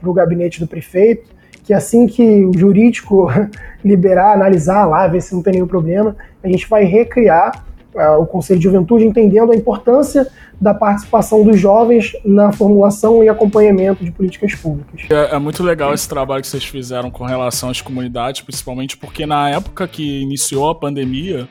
para 0.00 0.08
o 0.08 0.12
gabinete 0.12 0.60
do 0.60 0.68
prefeito, 0.68 1.30
que 1.64 1.74
assim 1.74 2.06
que 2.06 2.44
o 2.44 2.56
jurídico 2.56 3.28
liberar, 3.84 4.34
analisar 4.34 4.84
lá, 4.84 5.08
ver 5.08 5.20
se 5.20 5.34
não 5.34 5.42
tem 5.42 5.54
nenhum 5.54 5.66
problema, 5.66 6.14
a 6.42 6.48
gente 6.48 6.68
vai 6.68 6.84
recriar 6.84 7.64
o 7.94 8.26
Conselho 8.26 8.58
de 8.58 8.64
Juventude, 8.64 9.04
entendendo 9.04 9.52
a 9.52 9.56
importância 9.56 10.26
da 10.60 10.72
participação 10.72 11.44
dos 11.44 11.58
jovens 11.58 12.12
na 12.24 12.52
formulação 12.52 13.22
e 13.22 13.28
acompanhamento 13.28 14.04
de 14.04 14.10
políticas 14.10 14.54
públicas. 14.54 15.02
É, 15.10 15.34
é 15.34 15.38
muito 15.38 15.62
legal 15.62 15.92
esse 15.92 16.08
trabalho 16.08 16.40
que 16.40 16.48
vocês 16.48 16.64
fizeram 16.64 17.10
com 17.10 17.24
relação 17.24 17.68
às 17.68 17.80
comunidades, 17.80 18.42
principalmente 18.42 18.96
porque 18.96 19.26
na 19.26 19.50
época 19.50 19.88
que 19.88 20.22
iniciou 20.22 20.70
a 20.70 20.74
pandemia, 20.74 21.48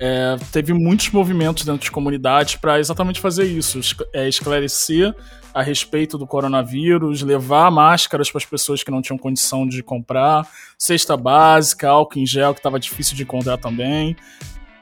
é, 0.00 0.36
teve 0.50 0.72
muitos 0.72 1.10
movimentos 1.10 1.64
dentro 1.64 1.82
de 1.82 1.90
comunidades 1.90 2.56
para 2.56 2.80
exatamente 2.80 3.20
fazer 3.20 3.44
isso, 3.44 3.78
é, 4.14 4.26
esclarecer 4.26 5.14
a 5.52 5.62
respeito 5.62 6.16
do 6.16 6.26
coronavírus, 6.26 7.22
levar 7.22 7.70
máscaras 7.70 8.30
para 8.30 8.38
as 8.38 8.46
pessoas 8.46 8.82
que 8.82 8.90
não 8.90 9.02
tinham 9.02 9.18
condição 9.18 9.66
de 9.66 9.82
comprar, 9.82 10.46
cesta 10.78 11.16
básica, 11.16 11.88
álcool 11.88 12.18
em 12.18 12.26
gel 12.26 12.54
que 12.54 12.60
estava 12.60 12.80
difícil 12.80 13.14
de 13.14 13.24
encontrar 13.24 13.58
também. 13.58 14.16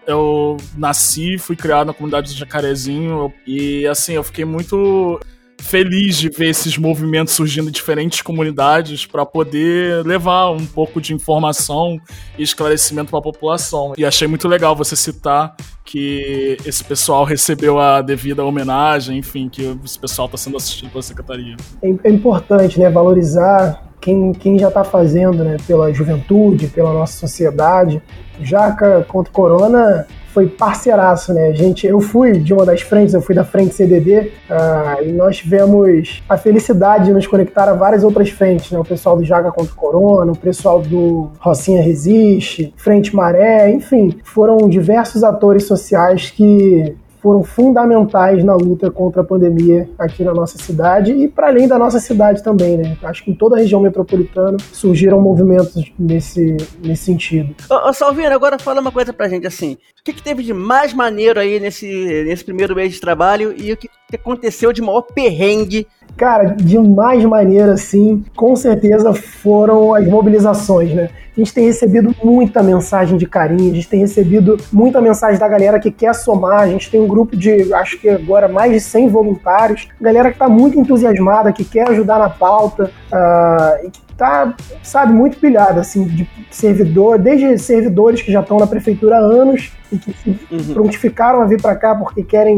Eu 0.09 0.57
nasci, 0.75 1.37
fui 1.37 1.55
criado 1.55 1.89
na 1.89 1.93
comunidade 1.93 2.33
de 2.33 2.39
Jacarezinho 2.39 3.31
e 3.47 3.87
assim 3.87 4.15
eu 4.15 4.25
fiquei 4.25 4.45
muito 4.45 5.21
feliz 5.61 6.17
de 6.17 6.29
ver 6.31 6.49
esses 6.49 6.79
movimentos 6.79 7.35
surgindo 7.35 7.69
em 7.69 7.73
diferentes 7.73 8.23
comunidades 8.23 9.05
para 9.05 9.27
poder 9.27 10.05
levar 10.07 10.51
um 10.51 10.65
pouco 10.65 11.01
de 11.01 11.13
informação 11.13 11.99
e 12.39 12.43
esclarecimento 12.43 13.11
para 13.11 13.19
a 13.19 13.23
população. 13.23 13.93
E 13.99 14.05
achei 14.05 14.27
muito 14.27 14.49
legal 14.49 14.75
você 14.75 14.97
citar 14.97 15.55
que 15.85 16.57
esse 16.65 16.83
pessoal 16.85 17.25
recebeu 17.25 17.79
a 17.79 18.01
devida 18.01 18.45
homenagem, 18.45 19.19
enfim, 19.19 19.49
que 19.49 19.77
esse 19.85 19.99
pessoal 19.99 20.27
está 20.27 20.39
sendo 20.39 20.57
assistido 20.57 20.91
pela 20.91 21.03
secretaria. 21.03 21.57
É, 21.83 21.89
é 21.89 22.11
importante 22.11 22.79
né, 22.79 22.89
valorizar 22.89 23.88
quem, 24.09 24.33
quem 24.33 24.59
já 24.59 24.69
está 24.69 24.83
fazendo 24.83 25.45
né, 25.45 25.59
pela 25.67 25.93
juventude, 25.93 26.69
pela 26.69 26.95
nossa 26.95 27.19
sociedade. 27.19 28.01
Jaca 28.41 29.05
contra 29.07 29.31
Corona 29.31 30.07
foi 30.33 30.47
parceiraço, 30.47 31.35
né? 31.35 31.53
Gente, 31.53 31.87
eu 31.87 32.01
fui 32.01 32.39
de 32.39 32.55
uma 32.55 32.65
das 32.65 32.81
frentes, 32.81 33.13
eu 33.13 33.21
fui 33.21 33.35
da 33.35 33.45
frente 33.45 33.75
CDD, 33.75 34.31
ah, 34.49 34.99
e 35.03 35.13
nós 35.13 35.39
tivemos 35.39 36.23
a 36.29 36.39
felicidade 36.39 37.07
de 37.07 37.13
nos 37.13 37.27
conectar 37.27 37.69
a 37.69 37.73
várias 37.75 38.05
outras 38.05 38.31
frentes, 38.31 38.71
né? 38.71 38.79
O 38.79 38.85
pessoal 38.85 39.17
do 39.17 39.25
Jaca 39.25 39.51
contra 39.51 39.73
o 39.73 39.77
Corona, 39.77 40.33
o 40.33 40.37
pessoal 40.37 40.81
do 40.81 41.31
Rocinha 41.41 41.83
Resiste, 41.83 42.73
Frente 42.77 43.15
Maré, 43.15 43.71
enfim, 43.71 44.17
foram 44.23 44.69
diversos 44.69 45.25
atores 45.25 45.65
sociais 45.65 46.31
que 46.31 46.97
foram 47.21 47.43
fundamentais 47.43 48.45
na 48.45 48.55
luta 48.55 48.91
contra 48.91 49.23
a 49.23 49.25
pandemia 49.25 49.89
aqui 49.99 50.25
na 50.25 50.33
nossa 50.33 50.59
cidade 50.59 51.13
e 51.13 51.29
para 51.29 51.49
além 51.49 51.69
da 51.69 51.79
nossa 51.79 51.99
cidade 51.99 52.43
também, 52.43 52.77
né? 52.77 52.97
Acho 53.03 53.25
que 53.25 53.31
em 53.31 53.35
toda 53.35 53.57
a 53.57 53.59
região 53.59 53.81
metropolitana 53.81 54.57
surgiram 54.73 55.21
movimentos 55.21 55.93
nesse, 55.99 56.57
nesse 56.83 57.05
sentido. 57.05 57.55
Ô, 57.71 57.75
ô 57.75 58.29
agora 58.33 58.59
fala 58.59 58.81
uma 58.81 58.93
coisa 58.93 59.13
pra 59.13 59.29
gente, 59.29 59.47
assim. 59.47 59.75
O 60.01 60.05
que, 60.05 60.13
que 60.13 60.23
teve 60.23 60.43
de 60.43 60.53
mais 60.53 60.95
maneiro 60.95 61.41
aí 61.41 61.61
nesse, 61.61 61.87
nesse 62.25 62.45
primeiro 62.45 62.75
mês 62.75 62.93
de 62.93 63.01
trabalho 63.01 63.55
e 63.57 63.73
o 63.73 63.77
que, 63.77 63.89
que 63.89 64.17
aconteceu 64.17 64.73
de 64.73 64.81
maior 64.81 65.03
perrengue? 65.03 65.87
Cara, 66.19 66.47
de 66.47 66.77
mais 66.81 67.25
maneira, 67.25 67.75
assim, 67.75 68.25
com 68.35 68.57
certeza 68.57 69.15
foram 69.15 69.95
as 69.95 70.05
mobilizações, 70.05 70.93
né? 70.93 71.11
A 71.37 71.41
gente 71.41 71.55
tem 71.55 71.67
recebido 71.67 72.13
muita 72.25 72.61
mensagem 72.61 73.17
de 73.17 73.25
carinho, 73.25 73.71
a 73.71 73.75
gente 73.77 73.89
tem 73.89 74.01
recebido 74.01 74.57
muita 74.73 75.01
mensagem 75.01 75.39
da 75.39 75.47
galera 75.47 75.79
que 75.79 75.93
quer 75.93 76.13
somar, 76.13 76.63
a 76.63 76.67
gente 76.67 76.91
tem 76.91 77.01
um 77.01 77.07
grupo 77.07 77.37
de, 77.37 77.73
acho 77.73 78.01
que 78.01 78.09
agora, 78.09 78.49
mais 78.49 78.73
de 78.73 78.81
100 78.81 79.09
voluntários, 79.09 79.87
galera 80.01 80.33
que 80.33 80.39
tá 80.41 80.49
muito 80.49 80.77
entusiasmada, 80.77 81.53
que 81.53 81.65
quer 81.65 81.89
ajudar 81.89 82.19
na 82.19 82.29
pauta, 82.29 82.91
uh, 83.13 83.87
e 83.87 83.91
que 83.93 84.01
tá, 84.17 84.53
sabe, 84.83 85.13
muito 85.13 85.39
pilhada, 85.39 85.81
assim, 85.81 86.03
de 86.03 86.29
servidor, 86.51 87.17
desde 87.17 87.57
servidores 87.59 88.21
que 88.21 88.33
já 88.33 88.41
estão 88.41 88.59
na 88.59 88.67
prefeitura 88.67 89.19
há 89.19 89.21
anos 89.21 89.71
e 89.93 89.99
que 89.99 90.13
se 90.13 90.29
Uhum. 90.51 90.75
prontificaram 90.75 91.41
a 91.41 91.45
vir 91.45 91.63
para 91.63 91.77
cá 91.77 91.95
porque 91.95 92.25
querem 92.25 92.57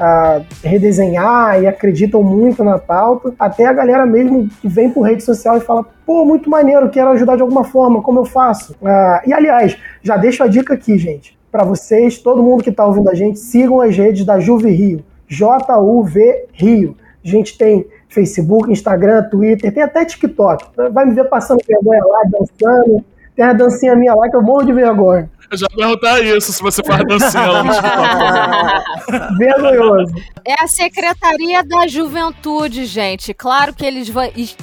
uh, 0.00 0.44
redesenhar 0.64 1.62
e 1.62 1.66
acreditam 1.66 2.22
muito 2.22 2.64
na 2.64 2.78
pauta, 2.78 3.34
até 3.38 3.66
a 3.66 3.72
galera 3.72 4.06
mesmo 4.06 4.48
que 4.60 4.66
vem 4.66 4.90
por 4.90 5.02
rede 5.02 5.22
social 5.22 5.58
e 5.58 5.60
fala, 5.60 5.84
pô, 6.06 6.24
muito 6.24 6.48
maneiro, 6.48 6.88
quero 6.88 7.10
ajudar 7.10 7.36
de 7.36 7.42
alguma 7.42 7.64
forma, 7.64 8.02
como 8.02 8.20
eu 8.20 8.24
faço? 8.24 8.72
Uh, 8.80 9.28
e 9.28 9.32
aliás, 9.32 9.76
já 10.02 10.16
deixo 10.16 10.42
a 10.42 10.46
dica 10.48 10.74
aqui, 10.74 10.96
gente. 10.98 11.38
para 11.52 11.64
vocês, 11.64 12.18
todo 12.18 12.42
mundo 12.42 12.62
que 12.62 12.70
está 12.70 12.86
ouvindo 12.86 13.10
a 13.10 13.14
gente, 13.14 13.38
sigam 13.38 13.80
as 13.80 13.96
redes 13.96 14.24
da 14.24 14.38
Juve 14.38 14.70
Rio. 14.70 15.04
J-U-V 15.28 16.46
Rio. 16.52 16.96
A 17.24 17.28
gente 17.28 17.56
tem 17.58 17.86
Facebook, 18.08 18.70
Instagram, 18.70 19.24
Twitter, 19.24 19.72
tem 19.72 19.82
até 19.82 20.04
TikTok. 20.04 20.66
Vai 20.92 21.04
me 21.04 21.14
ver 21.14 21.24
passando 21.24 21.60
vergonha 21.66 22.02
lá, 22.04 22.22
dançando. 22.30 23.04
Tem 23.36 23.44
a 23.44 23.52
dancinha 23.52 23.94
minha 23.96 24.14
lá 24.14 24.28
que 24.28 24.36
eu 24.36 24.42
morro 24.42 24.64
de 24.64 24.72
vergonha. 24.72 25.30
Eu 25.50 25.58
já 25.58 25.66
perguntar 25.68 26.20
isso, 26.20 26.52
se 26.52 26.62
você 26.62 26.80
faz 26.84 27.04
dancinha 27.04 27.46
lá 27.46 27.64
no 27.64 27.72
TikTok. 27.74 29.38
Vergonhoso. 29.38 30.14
É 30.44 30.62
a 30.62 30.68
Secretaria 30.68 31.64
da 31.64 31.88
Juventude, 31.88 32.84
gente. 32.84 33.34
Claro 33.34 33.74
que 33.74 33.84
eles 33.84 34.12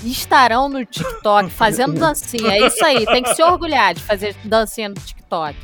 estarão 0.06 0.70
no 0.70 0.86
TikTok 0.86 1.50
fazendo 1.50 1.94
dancinha. 1.94 2.54
É 2.54 2.68
isso 2.68 2.86
aí, 2.86 3.06
tem 3.06 3.22
que 3.22 3.36
se 3.36 3.44
orgulhar 3.44 3.94
de 3.94 4.02
fazer 4.02 4.34
dancinha 4.46 4.88
no 4.88 4.96
TikTok. 4.96 5.56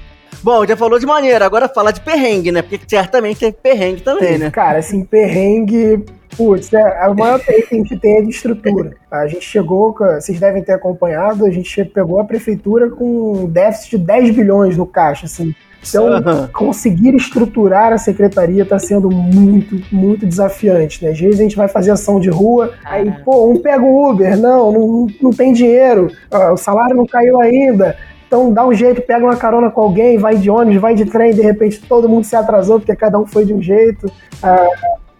Bom, 0.43 0.65
já 0.65 0.75
falou 0.75 0.99
de 0.99 1.05
maneira, 1.05 1.45
agora 1.45 1.69
fala 1.69 1.93
de 1.93 2.01
perrengue, 2.01 2.51
né? 2.51 2.61
Porque 2.61 2.81
certamente 2.85 3.39
tem 3.39 3.51
perrengue 3.53 4.01
também, 4.01 4.37
né? 4.37 4.51
Cara, 4.51 4.79
assim, 4.79 5.05
perrengue. 5.05 6.03
Putz, 6.35 6.73
é, 6.73 7.07
o 7.07 7.15
maior 7.15 7.39
perrengue 7.39 7.67
que 7.67 7.75
a 7.75 7.77
gente 7.77 7.99
tem 7.99 8.17
é 8.17 8.21
de 8.21 8.29
estrutura. 8.29 8.95
A 9.11 9.27
gente 9.27 9.45
chegou, 9.45 9.93
vocês 9.93 10.39
devem 10.39 10.63
ter 10.63 10.73
acompanhado, 10.73 11.45
a 11.45 11.51
gente 11.51 11.85
pegou 11.85 12.19
a 12.19 12.23
prefeitura 12.23 12.89
com 12.89 13.43
um 13.43 13.45
déficit 13.45 13.97
de 13.97 14.05
10 14.05 14.35
bilhões 14.35 14.77
no 14.77 14.85
caixa, 14.85 15.25
assim. 15.25 15.53
Então, 15.87 16.47
conseguir 16.53 17.13
estruturar 17.13 17.91
a 17.91 17.97
secretaria 17.97 18.63
está 18.63 18.79
sendo 18.79 19.09
muito, 19.09 19.81
muito 19.93 20.25
desafiante. 20.25 21.03
Né? 21.03 21.11
Às 21.11 21.19
vezes 21.19 21.39
a 21.39 21.43
gente 21.43 21.57
vai 21.57 21.67
fazer 21.67 21.91
ação 21.91 22.19
de 22.19 22.29
rua, 22.29 22.71
aí, 22.85 23.11
pô, 23.23 23.49
um 23.51 23.61
pega 23.61 23.83
um 23.83 24.09
Uber, 24.09 24.37
não, 24.37 24.71
não, 24.71 25.07
não 25.21 25.31
tem 25.31 25.51
dinheiro, 25.51 26.09
o 26.53 26.57
salário 26.57 26.95
não 26.95 27.05
caiu 27.05 27.39
ainda. 27.41 27.97
Então 28.25 28.51
dá 28.51 28.65
um 28.65 28.73
jeito, 28.73 29.01
pega 29.01 29.23
uma 29.23 29.35
carona 29.35 29.69
com 29.69 29.81
alguém, 29.81 30.17
vai 30.17 30.37
de 30.37 30.49
ônibus, 30.49 30.81
vai 30.81 30.95
de 30.95 31.05
trem, 31.05 31.33
de 31.33 31.41
repente 31.41 31.79
todo 31.81 32.09
mundo 32.09 32.23
se 32.23 32.35
atrasou 32.35 32.79
porque 32.79 32.95
cada 32.95 33.19
um 33.19 33.27
foi 33.27 33.45
de 33.45 33.53
um 33.53 33.61
jeito. 33.61 34.11
Ah, 34.41 34.67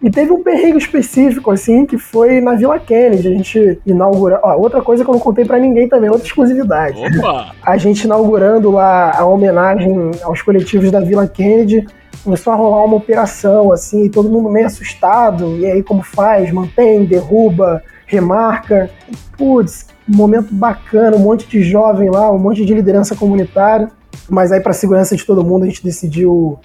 e 0.04 0.10
teve 0.10 0.30
um 0.30 0.42
perrengue 0.42 0.76
específico, 0.76 1.50
assim, 1.50 1.86
que 1.86 1.96
foi 1.96 2.38
na 2.38 2.52
Vila 2.52 2.78
Kennedy. 2.78 3.26
A 3.26 3.30
gente 3.30 3.80
inaugurou. 3.86 4.38
Ó, 4.42 4.54
outra 4.58 4.82
coisa 4.82 5.02
que 5.02 5.08
eu 5.08 5.14
não 5.14 5.18
contei 5.18 5.46
para 5.46 5.58
ninguém 5.58 5.88
também, 5.88 6.10
outra 6.10 6.26
exclusividade. 6.26 7.00
Opa! 7.18 7.52
A 7.62 7.78
gente 7.78 8.04
inaugurando 8.04 8.70
lá 8.70 9.18
a 9.18 9.24
homenagem 9.24 10.10
aos 10.22 10.42
coletivos 10.42 10.90
da 10.90 11.00
Vila 11.00 11.26
Kennedy. 11.26 11.86
Começou 12.22 12.52
a 12.52 12.56
rolar 12.56 12.84
uma 12.84 12.96
operação, 12.96 13.72
assim, 13.72 14.10
todo 14.10 14.28
mundo 14.28 14.50
meio 14.50 14.66
assustado. 14.66 15.56
E 15.56 15.64
aí, 15.64 15.82
como 15.82 16.02
faz? 16.02 16.52
Mantém, 16.52 17.06
derruba, 17.06 17.82
remarca. 18.06 18.90
Putz, 19.38 19.86
momento 20.06 20.52
bacana, 20.52 21.16
um 21.16 21.20
monte 21.20 21.48
de 21.48 21.62
jovem 21.62 22.10
lá, 22.10 22.30
um 22.30 22.38
monte 22.38 22.62
de 22.62 22.74
liderança 22.74 23.16
comunitária. 23.16 23.88
Mas 24.28 24.52
aí, 24.52 24.60
para 24.60 24.74
segurança 24.74 25.16
de 25.16 25.24
todo 25.24 25.42
mundo, 25.42 25.62
a 25.62 25.66
gente 25.66 25.82
decidiu 25.82 26.58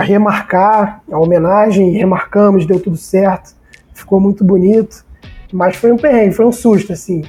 remarcar 0.00 1.02
a 1.10 1.18
homenagem, 1.18 1.90
remarcamos, 1.92 2.66
deu 2.66 2.78
tudo 2.78 2.96
certo, 2.96 3.54
ficou 3.94 4.20
muito 4.20 4.44
bonito. 4.44 5.04
Mas 5.52 5.76
foi 5.76 5.92
um 5.92 5.96
perrengue, 5.96 6.34
foi 6.34 6.44
um 6.44 6.52
susto, 6.52 6.92
assim. 6.92 7.22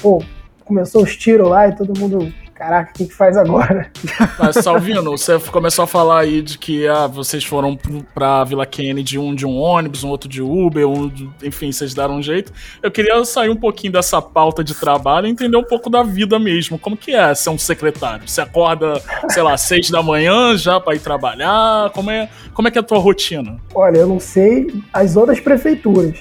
Pô, 0.00 0.22
começou 0.64 1.02
os 1.02 1.16
tiros 1.16 1.48
lá 1.48 1.68
e 1.68 1.76
todo 1.76 1.98
mundo 1.98 2.32
caraca, 2.56 2.90
o 2.90 2.94
que, 2.94 3.06
que 3.06 3.14
faz 3.14 3.36
agora? 3.36 3.90
Mas, 4.38 4.56
Salvino, 4.56 5.10
você 5.10 5.38
começou 5.38 5.84
a 5.84 5.86
falar 5.86 6.20
aí 6.20 6.40
de 6.40 6.58
que 6.58 6.86
ah, 6.88 7.06
vocês 7.06 7.44
foram 7.44 7.78
pra 8.14 8.42
Vila 8.44 8.64
Kennedy, 8.64 9.18
um 9.18 9.34
de 9.34 9.46
um 9.46 9.56
ônibus, 9.56 10.02
um 10.02 10.08
outro 10.08 10.28
de 10.28 10.40
Uber, 10.40 10.88
um 10.88 11.08
de, 11.08 11.28
enfim, 11.42 11.70
vocês 11.70 11.92
deram 11.92 12.16
um 12.16 12.22
jeito. 12.22 12.52
Eu 12.82 12.90
queria 12.90 13.22
sair 13.24 13.50
um 13.50 13.56
pouquinho 13.56 13.92
dessa 13.92 14.20
pauta 14.22 14.64
de 14.64 14.74
trabalho 14.74 15.26
e 15.26 15.30
entender 15.30 15.56
um 15.56 15.64
pouco 15.64 15.90
da 15.90 16.02
vida 16.02 16.38
mesmo. 16.38 16.78
Como 16.78 16.96
que 16.96 17.14
é 17.14 17.34
ser 17.34 17.50
um 17.50 17.58
secretário? 17.58 18.28
Você 18.28 18.40
acorda, 18.40 19.00
sei 19.28 19.42
lá, 19.42 19.56
seis 19.58 19.90
da 19.90 20.02
manhã 20.02 20.56
já 20.56 20.80
para 20.80 20.94
ir 20.94 21.00
trabalhar? 21.00 21.90
Como 21.90 22.10
é, 22.10 22.28
como 22.54 22.68
é 22.68 22.70
que 22.70 22.78
é 22.78 22.80
a 22.80 22.84
tua 22.84 22.98
rotina? 22.98 23.58
Olha, 23.74 23.98
eu 23.98 24.06
não 24.06 24.18
sei 24.18 24.82
as 24.92 25.16
outras 25.16 25.40
prefeituras. 25.40 26.18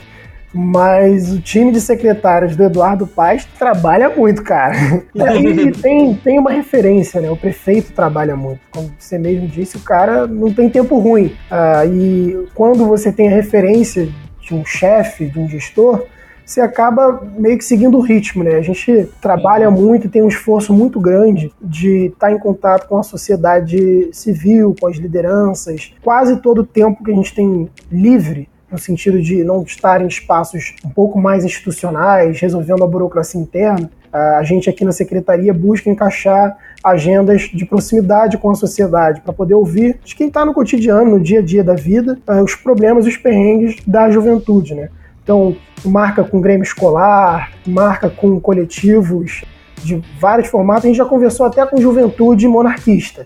Mas 0.57 1.33
o 1.33 1.41
time 1.41 1.69
de 1.69 1.81
secretários 1.81 2.55
do 2.55 2.63
Eduardo 2.63 3.05
Paz 3.05 3.45
trabalha 3.59 4.09
muito, 4.09 4.41
cara. 4.41 4.75
E 5.13 5.21
aí 5.21 5.71
tem, 5.71 6.13
tem 6.13 6.39
uma 6.39 6.51
referência, 6.51 7.21
né? 7.21 7.29
O 7.29 7.37
prefeito 7.37 7.93
trabalha 7.93 8.35
muito. 8.35 8.59
Como 8.71 8.91
você 8.97 9.17
mesmo 9.17 9.47
disse, 9.47 9.77
o 9.77 9.81
cara 9.81 10.27
não 10.27 10.53
tem 10.53 10.69
tempo 10.69 10.97
ruim. 10.99 11.33
Ah, 11.49 11.85
e 11.85 12.47
quando 12.53 12.85
você 12.85 13.11
tem 13.11 13.27
a 13.27 13.31
referência 13.31 14.07
de 14.41 14.53
um 14.53 14.65
chefe, 14.65 15.25
de 15.25 15.39
um 15.39 15.47
gestor, 15.47 16.05
você 16.45 16.61
acaba 16.61 17.21
meio 17.37 17.57
que 17.57 17.65
seguindo 17.65 17.97
o 17.97 18.01
ritmo, 18.01 18.43
né? 18.43 18.55
A 18.55 18.61
gente 18.61 19.09
trabalha 19.19 19.71
muito 19.71 20.07
e 20.07 20.09
tem 20.09 20.21
um 20.21 20.27
esforço 20.27 20.73
muito 20.73 20.99
grande 20.99 21.51
de 21.61 22.07
estar 22.07 22.31
em 22.31 22.37
contato 22.37 22.87
com 22.87 22.97
a 22.97 23.03
sociedade 23.03 24.09
civil, 24.13 24.75
com 24.79 24.87
as 24.87 24.97
lideranças. 24.97 25.93
Quase 26.03 26.37
todo 26.37 26.59
o 26.59 26.65
tempo 26.65 27.03
que 27.03 27.11
a 27.11 27.15
gente 27.15 27.33
tem 27.33 27.69
livre 27.91 28.47
no 28.71 28.77
sentido 28.77 29.21
de 29.21 29.43
não 29.43 29.63
estar 29.63 30.01
em 30.01 30.07
espaços 30.07 30.75
um 30.83 30.89
pouco 30.89 31.19
mais 31.19 31.45
institucionais, 31.45 32.39
resolvendo 32.39 32.83
a 32.83 32.87
burocracia 32.87 33.39
interna, 33.39 33.89
a 34.11 34.43
gente 34.43 34.69
aqui 34.69 34.85
na 34.85 34.93
secretaria 34.93 35.53
busca 35.53 35.89
encaixar 35.89 36.57
agendas 36.81 37.43
de 37.53 37.65
proximidade 37.65 38.37
com 38.37 38.49
a 38.49 38.55
sociedade, 38.55 39.21
para 39.21 39.33
poder 39.33 39.55
ouvir 39.55 39.99
de 40.05 40.15
quem 40.15 40.27
está 40.27 40.45
no 40.45 40.53
cotidiano, 40.53 41.11
no 41.11 41.19
dia 41.19 41.39
a 41.39 41.41
dia 41.41 41.63
da 41.63 41.73
vida, 41.73 42.17
eh, 42.27 42.41
os 42.41 42.55
problemas 42.55 43.05
e 43.05 43.09
os 43.09 43.17
perrengues 43.17 43.77
da 43.85 44.09
juventude. 44.09 44.73
Né? 44.73 44.89
Então, 45.21 45.57
marca 45.83 46.23
com 46.23 46.39
Grêmio 46.39 46.63
Escolar, 46.63 47.51
marca 47.65 48.09
com 48.09 48.39
coletivos 48.39 49.43
de 49.83 50.01
vários 50.19 50.47
formatos. 50.49 50.85
A 50.85 50.87
gente 50.87 50.97
já 50.97 51.05
conversou 51.05 51.45
até 51.45 51.65
com 51.65 51.79
juventude 51.79 52.47
monarquista. 52.47 53.25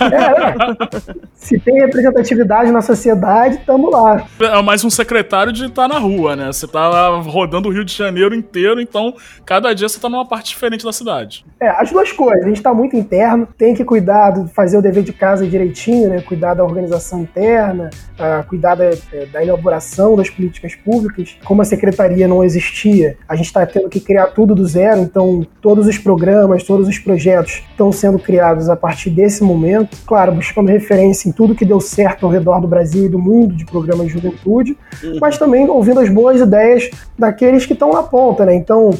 É, 0.00 1.28
se 1.34 1.58
tem 1.58 1.80
representatividade 1.80 2.70
na 2.72 2.82
sociedade, 2.82 3.56
estamos 3.56 3.90
lá. 3.90 4.26
É 4.40 4.62
mais 4.62 4.84
um 4.84 4.90
secretário 4.90 5.52
de 5.52 5.66
estar 5.66 5.88
tá 5.88 5.94
na 5.94 5.98
rua, 5.98 6.34
né? 6.34 6.46
Você 6.46 6.66
tá 6.66 7.08
rodando 7.18 7.68
o 7.68 7.72
Rio 7.72 7.84
de 7.84 7.94
Janeiro 7.94 8.34
inteiro, 8.34 8.80
então 8.80 9.14
cada 9.44 9.72
dia 9.72 9.88
você 9.88 10.00
tá 10.00 10.08
numa 10.08 10.26
parte 10.26 10.48
diferente 10.48 10.84
da 10.84 10.92
cidade. 10.92 11.44
É, 11.60 11.68
as 11.68 11.90
duas 11.90 12.10
coisas. 12.12 12.44
A 12.44 12.48
gente 12.48 12.62
tá 12.62 12.74
muito 12.74 12.96
interno, 12.96 13.46
tem 13.56 13.74
que 13.74 13.84
cuidar 13.84 14.30
de 14.30 14.52
fazer 14.52 14.78
o 14.78 14.82
dever 14.82 15.02
de 15.02 15.12
casa 15.12 15.46
direitinho, 15.46 16.08
né? 16.08 16.20
Cuidar 16.20 16.54
da 16.54 16.64
organização 16.64 17.20
interna, 17.20 17.90
uh, 18.14 18.46
cuidar 18.48 18.74
da, 18.74 18.84
é, 18.84 19.26
da 19.32 19.42
elaboração 19.42 20.16
das 20.16 20.28
políticas 20.28 20.74
públicas. 20.74 21.36
Como 21.44 21.62
a 21.62 21.64
secretaria 21.64 22.26
não 22.26 22.42
existia, 22.42 23.16
a 23.28 23.36
gente 23.36 23.46
está 23.46 23.64
tendo 23.66 23.88
que 23.88 24.00
criar 24.00 24.28
tudo 24.28 24.54
do 24.54 24.66
zero, 24.66 25.00
então 25.00 25.46
todos 25.80 25.86
os 25.86 25.98
programas, 25.98 26.62
todos 26.62 26.86
os 26.86 26.98
projetos 26.98 27.62
estão 27.70 27.90
sendo 27.90 28.18
criados 28.18 28.68
a 28.68 28.76
partir 28.76 29.08
desse 29.08 29.42
momento. 29.42 29.96
Claro, 30.06 30.32
buscando 30.32 30.68
referência 30.68 31.26
em 31.26 31.32
tudo 31.32 31.54
que 31.54 31.64
deu 31.64 31.80
certo 31.80 32.26
ao 32.26 32.32
redor 32.32 32.60
do 32.60 32.68
Brasil 32.68 33.06
e 33.06 33.08
do 33.08 33.18
mundo 33.18 33.54
de 33.54 33.64
programas 33.64 34.08
de 34.08 34.12
juventude, 34.12 34.76
uhum. 35.02 35.18
mas 35.20 35.38
também 35.38 35.66
ouvindo 35.68 36.00
as 36.00 36.10
boas 36.10 36.38
ideias 36.38 36.90
daqueles 37.18 37.64
que 37.64 37.72
estão 37.72 37.92
na 37.92 38.02
ponta, 38.02 38.44
né? 38.44 38.54
Então, 38.54 38.90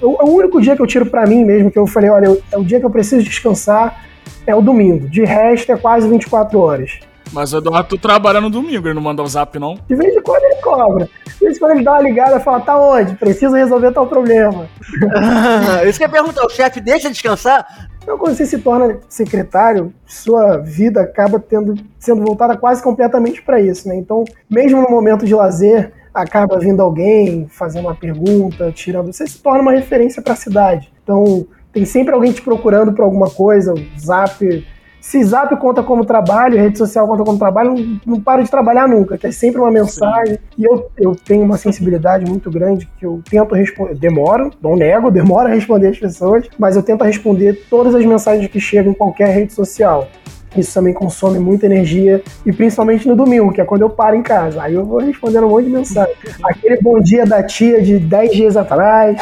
o, 0.00 0.24
o, 0.24 0.36
único 0.36 0.60
dia 0.60 0.76
que 0.76 0.82
eu 0.82 0.86
tiro 0.86 1.06
para 1.06 1.26
mim 1.26 1.44
mesmo, 1.44 1.70
que 1.70 1.78
eu 1.78 1.86
falei, 1.86 2.10
olha, 2.10 2.38
é 2.52 2.56
o 2.56 2.64
dia 2.64 2.78
que 2.78 2.86
eu 2.86 2.90
preciso 2.90 3.24
descansar, 3.24 4.04
é 4.46 4.54
o 4.54 4.62
domingo. 4.62 5.08
De 5.08 5.24
resto, 5.24 5.72
é 5.72 5.76
quase 5.76 6.08
24 6.08 6.60
horas. 6.60 7.00
Mas 7.32 7.52
o 7.52 7.58
Eduardo 7.58 7.88
tu 7.88 7.98
trabalha 7.98 8.40
no 8.40 8.48
domingo, 8.48 8.86
ele 8.86 8.94
não 8.94 9.02
manda 9.02 9.22
o 9.22 9.26
zap, 9.26 9.58
não? 9.58 9.78
De 9.88 9.96
vez 9.96 10.14
em 10.14 10.22
quando 10.22 10.44
ele 10.44 10.56
cobra. 10.56 11.08
De 11.26 11.44
vez 11.44 11.56
em 11.56 11.60
quando 11.60 11.72
ele 11.72 11.82
dá 11.82 11.92
uma 11.92 12.02
ligada 12.02 12.36
e 12.36 12.40
fala, 12.40 12.60
tá 12.60 12.78
onde? 12.78 13.16
Preciso 13.16 13.54
resolver 13.54 13.92
tal 13.92 14.06
problema. 14.06 14.68
Isso 15.86 15.98
que 15.98 16.04
ia 16.04 16.08
perguntar, 16.08 16.44
o 16.44 16.50
chefe 16.50 16.80
deixa 16.80 17.10
descansar? 17.10 17.88
Então, 18.02 18.18
quando 18.18 18.36
você 18.36 18.44
se 18.44 18.58
torna 18.58 18.98
secretário, 19.08 19.92
sua 20.06 20.58
vida 20.58 21.00
acaba 21.00 21.40
tendo, 21.40 21.74
sendo 21.98 22.22
voltada 22.22 22.56
quase 22.56 22.82
completamente 22.82 23.40
para 23.42 23.58
isso, 23.58 23.88
né? 23.88 23.96
Então, 23.96 24.24
mesmo 24.48 24.82
no 24.82 24.90
momento 24.90 25.24
de 25.24 25.34
lazer, 25.34 25.90
acaba 26.12 26.58
vindo 26.58 26.82
alguém 26.82 27.48
fazendo 27.48 27.86
uma 27.86 27.94
pergunta, 27.94 28.70
tirando. 28.70 29.12
Você 29.12 29.26
se 29.26 29.38
torna 29.38 29.62
uma 29.62 29.72
referência 29.72 30.20
para 30.20 30.34
a 30.34 30.36
cidade. 30.36 30.92
Então, 31.02 31.46
tem 31.72 31.86
sempre 31.86 32.14
alguém 32.14 32.30
te 32.30 32.42
procurando 32.42 32.92
por 32.92 33.02
alguma 33.02 33.30
coisa, 33.30 33.72
o 33.72 33.98
Zap 33.98 34.64
se 35.04 35.22
Zap 35.22 35.54
conta 35.58 35.82
como 35.82 36.02
trabalho, 36.02 36.56
rede 36.56 36.78
social 36.78 37.06
conta 37.06 37.22
como 37.22 37.38
trabalho, 37.38 37.74
não, 37.74 38.00
não 38.06 38.20
para 38.20 38.42
de 38.42 38.50
trabalhar 38.50 38.88
nunca, 38.88 39.18
que 39.18 39.26
é 39.26 39.30
sempre 39.30 39.60
uma 39.60 39.70
mensagem. 39.70 40.36
Sim. 40.36 40.40
E 40.56 40.64
eu, 40.64 40.90
eu 40.96 41.14
tenho 41.14 41.44
uma 41.44 41.58
sensibilidade 41.58 42.24
muito 42.24 42.50
grande 42.50 42.88
que 42.98 43.04
eu 43.04 43.20
tento 43.28 43.54
responder. 43.54 43.94
Demoro, 43.96 44.50
não 44.62 44.74
nego, 44.74 45.10
demoro 45.12 45.46
a 45.46 45.50
responder 45.50 45.88
as 45.88 45.98
pessoas, 45.98 46.48
mas 46.58 46.74
eu 46.74 46.82
tento 46.82 47.04
responder 47.04 47.66
todas 47.68 47.94
as 47.94 48.02
mensagens 48.02 48.50
que 48.50 48.58
chegam 48.58 48.92
em 48.92 48.94
qualquer 48.94 49.28
rede 49.28 49.52
social. 49.52 50.08
Isso 50.56 50.74
também 50.74 50.92
consome 50.92 51.38
muita 51.38 51.66
energia, 51.66 52.22
e 52.44 52.52
principalmente 52.52 53.06
no 53.06 53.16
domingo, 53.16 53.52
que 53.52 53.60
é 53.60 53.64
quando 53.64 53.82
eu 53.82 53.90
paro 53.90 54.16
em 54.16 54.22
casa. 54.22 54.62
Aí 54.62 54.74
eu 54.74 54.84
vou 54.84 54.98
respondendo 55.00 55.46
um 55.46 55.50
monte 55.50 55.64
de 55.64 55.70
mensagem. 55.70 56.14
Aquele 56.44 56.80
bom 56.80 57.00
dia 57.00 57.24
da 57.24 57.42
tia 57.42 57.82
de 57.82 57.98
10 57.98 58.32
dias 58.32 58.56
atrás. 58.56 59.16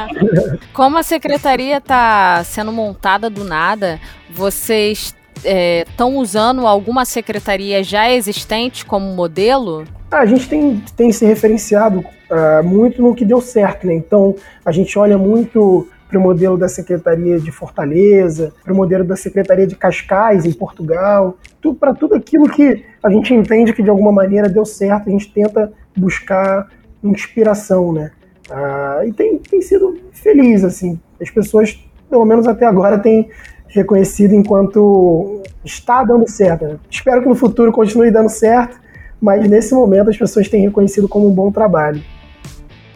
Como 0.72 0.98
a 0.98 1.02
secretaria 1.02 1.78
está 1.78 2.42
sendo 2.44 2.72
montada 2.72 3.28
do 3.28 3.44
nada, 3.44 4.00
vocês 4.30 5.14
estão 5.44 6.12
é, 6.12 6.16
usando 6.16 6.66
alguma 6.66 7.04
secretaria 7.04 7.82
já 7.82 8.10
existente 8.10 8.84
como 8.84 9.06
modelo? 9.14 9.84
Ah, 10.10 10.20
a 10.20 10.26
gente 10.26 10.48
tem, 10.48 10.82
tem 10.96 11.12
se 11.12 11.26
referenciado 11.26 11.98
uh, 12.00 12.64
muito 12.64 13.02
no 13.02 13.14
que 13.14 13.24
deu 13.24 13.40
certo, 13.40 13.86
né? 13.86 13.94
Então, 13.94 14.36
a 14.64 14.70
gente 14.70 14.98
olha 14.98 15.18
muito 15.18 15.88
para 16.14 16.20
o 16.20 16.22
modelo 16.22 16.56
da 16.56 16.68
Secretaria 16.68 17.40
de 17.40 17.50
Fortaleza, 17.50 18.52
para 18.62 18.72
o 18.72 18.76
modelo 18.76 19.02
da 19.02 19.16
Secretaria 19.16 19.66
de 19.66 19.74
Cascais, 19.74 20.44
em 20.44 20.52
Portugal, 20.52 21.36
para 21.80 21.92
tudo 21.92 22.14
aquilo 22.14 22.48
que 22.48 22.84
a 23.02 23.10
gente 23.10 23.34
entende 23.34 23.72
que 23.72 23.82
de 23.82 23.90
alguma 23.90 24.12
maneira 24.12 24.48
deu 24.48 24.64
certo, 24.64 25.08
a 25.08 25.10
gente 25.10 25.32
tenta 25.32 25.72
buscar 25.96 26.68
inspiração, 27.02 27.92
né? 27.92 28.12
Ah, 28.48 29.00
e 29.04 29.12
tem, 29.12 29.38
tem 29.38 29.60
sido 29.60 29.98
feliz, 30.12 30.62
assim. 30.62 31.00
As 31.20 31.30
pessoas, 31.30 31.76
pelo 32.08 32.24
menos 32.24 32.46
até 32.46 32.64
agora, 32.64 32.96
têm 32.96 33.28
reconhecido 33.66 34.34
enquanto 34.34 35.42
está 35.64 36.04
dando 36.04 36.30
certo. 36.30 36.78
Espero 36.88 37.22
que 37.22 37.28
no 37.28 37.34
futuro 37.34 37.72
continue 37.72 38.12
dando 38.12 38.28
certo, 38.28 38.78
mas 39.20 39.48
nesse 39.48 39.74
momento 39.74 40.10
as 40.10 40.16
pessoas 40.16 40.48
têm 40.48 40.62
reconhecido 40.62 41.08
como 41.08 41.26
um 41.26 41.34
bom 41.34 41.50
trabalho. 41.50 42.00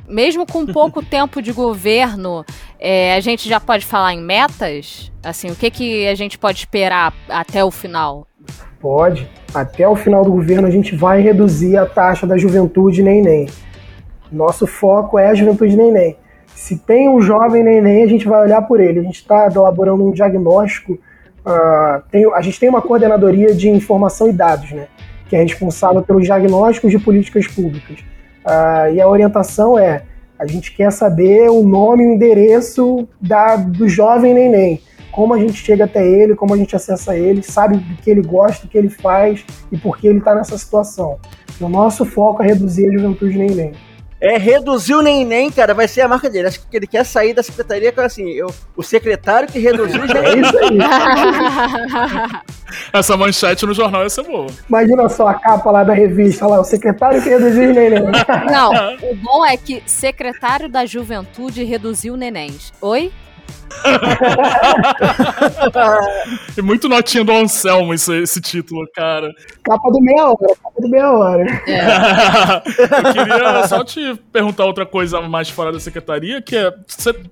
Mesmo 0.08 0.46
com 0.46 0.66
pouco 0.66 1.04
tempo 1.06 1.42
de 1.42 1.52
governo, 1.52 2.44
é, 2.78 3.14
a 3.14 3.20
gente 3.20 3.48
já 3.48 3.60
pode 3.60 3.84
falar 3.84 4.14
em 4.14 4.22
metas? 4.22 5.12
Assim, 5.22 5.50
o 5.50 5.54
que, 5.54 5.70
que 5.70 6.06
a 6.08 6.14
gente 6.14 6.38
pode 6.38 6.58
esperar 6.58 7.12
até 7.28 7.64
o 7.64 7.70
final? 7.70 8.26
Pode. 8.80 9.28
Até 9.54 9.86
o 9.88 9.96
final 9.96 10.24
do 10.24 10.32
governo 10.32 10.66
a 10.66 10.70
gente 10.70 10.94
vai 10.94 11.20
reduzir 11.20 11.76
a 11.76 11.86
taxa 11.86 12.26
da 12.26 12.38
juventude 12.38 13.02
nem-nem. 13.02 13.46
Nosso 14.30 14.66
foco 14.66 15.18
é 15.18 15.28
a 15.28 15.34
juventude 15.34 15.76
nem-nem. 15.76 16.16
Se 16.54 16.76
tem 16.76 17.08
um 17.08 17.20
jovem 17.20 17.62
neném, 17.62 18.02
a 18.02 18.06
gente 18.06 18.26
vai 18.26 18.42
olhar 18.42 18.62
por 18.62 18.80
ele. 18.80 19.00
A 19.00 19.02
gente 19.02 19.16
está 19.16 19.46
elaborando 19.46 20.06
um 20.06 20.10
diagnóstico. 20.10 20.92
Uh, 20.92 22.02
tem, 22.10 22.26
a 22.34 22.40
gente 22.40 22.58
tem 22.60 22.68
uma 22.68 22.82
coordenadoria 22.82 23.54
de 23.54 23.68
informação 23.68 24.28
e 24.28 24.32
dados, 24.32 24.70
né? 24.72 24.86
Que 25.28 25.36
é 25.36 25.42
responsável 25.42 26.02
pelos 26.02 26.24
diagnósticos 26.24 26.90
de 26.90 26.98
políticas 26.98 27.46
públicas. 27.46 27.98
Uh, 28.44 28.94
e 28.94 29.00
a 29.00 29.08
orientação 29.08 29.78
é: 29.78 30.02
a 30.38 30.46
gente 30.46 30.74
quer 30.74 30.90
saber 30.92 31.50
o 31.50 31.62
nome 31.62 32.04
e 32.04 32.06
o 32.06 32.12
endereço 32.12 33.08
da, 33.20 33.56
do 33.56 33.88
jovem 33.88 34.34
neném. 34.34 34.80
Como 35.10 35.34
a 35.34 35.38
gente 35.38 35.54
chega 35.54 35.84
até 35.84 36.06
ele, 36.06 36.36
como 36.36 36.54
a 36.54 36.56
gente 36.56 36.76
acessa 36.76 37.16
ele, 37.16 37.42
sabe 37.42 37.78
do 37.78 37.96
que 37.96 38.08
ele 38.08 38.22
gosta, 38.22 38.66
o 38.66 38.68
que 38.68 38.78
ele 38.78 38.88
faz 38.88 39.44
e 39.72 39.76
por 39.76 39.98
que 39.98 40.06
ele 40.06 40.18
está 40.18 40.34
nessa 40.34 40.56
situação. 40.56 41.18
O 41.60 41.68
nosso 41.68 42.04
foco 42.04 42.42
é 42.42 42.46
reduzir 42.46 42.88
a 42.88 42.92
juventude 42.92 43.36
neném. 43.36 43.72
É, 44.20 44.36
reduzir 44.36 44.94
o 44.94 45.02
neném, 45.02 45.50
cara, 45.50 45.72
vai 45.72 45.86
ser 45.86 46.00
a 46.00 46.08
marca 46.08 46.28
dele. 46.28 46.48
Acho 46.48 46.60
que 46.66 46.76
ele 46.76 46.86
quer 46.86 47.04
sair 47.04 47.32
da 47.32 47.42
secretaria 47.42 47.92
com 47.92 48.00
assim, 48.00 48.28
eu, 48.30 48.52
o 48.76 48.82
secretário 48.82 49.48
que 49.48 49.58
reduziu 49.58 50.02
o 50.02 50.06
neném. 50.06 50.18
É 50.28 50.40
isso 50.40 50.58
aí. 50.58 50.78
Essa 52.92 53.16
manchete 53.16 53.64
no 53.64 53.72
jornal 53.72 54.02
ia 54.02 54.10
ser 54.10 54.24
boa. 54.24 54.46
Imagina 54.68 55.08
só 55.08 55.28
a 55.28 55.34
capa 55.34 55.70
lá 55.70 55.84
da 55.84 55.94
revista, 55.94 56.46
lá, 56.46 56.60
o 56.60 56.64
secretário 56.64 57.22
que 57.22 57.28
reduziu 57.28 57.70
o 57.70 57.72
neném. 57.72 58.02
Não, 58.50 58.70
o 59.10 59.16
bom 59.16 59.46
é 59.46 59.56
que 59.56 59.82
secretário 59.86 60.68
da 60.68 60.84
juventude 60.84 61.64
reduziu 61.64 62.16
nenéns. 62.16 62.72
Oi? 62.80 63.12
E 66.56 66.62
muito 66.62 66.88
notinha 66.88 67.24
do 67.24 67.32
Anselmo 67.32 67.94
esse, 67.94 68.22
esse 68.22 68.40
título, 68.40 68.86
cara. 68.94 69.32
Capa 69.62 69.90
do 69.90 70.00
meia 70.00 70.26
hora, 70.26 70.56
capa 70.62 70.80
do 70.80 70.88
meia 70.88 71.12
hora. 71.12 71.44
É. 71.66 72.62
Eu 72.66 73.12
queria 73.12 73.68
só 73.68 73.84
te 73.84 74.14
perguntar 74.32 74.64
outra 74.64 74.86
coisa 74.86 75.20
mais 75.20 75.48
fora 75.48 75.72
da 75.72 75.80
secretaria, 75.80 76.42
que 76.42 76.56
é, 76.56 76.74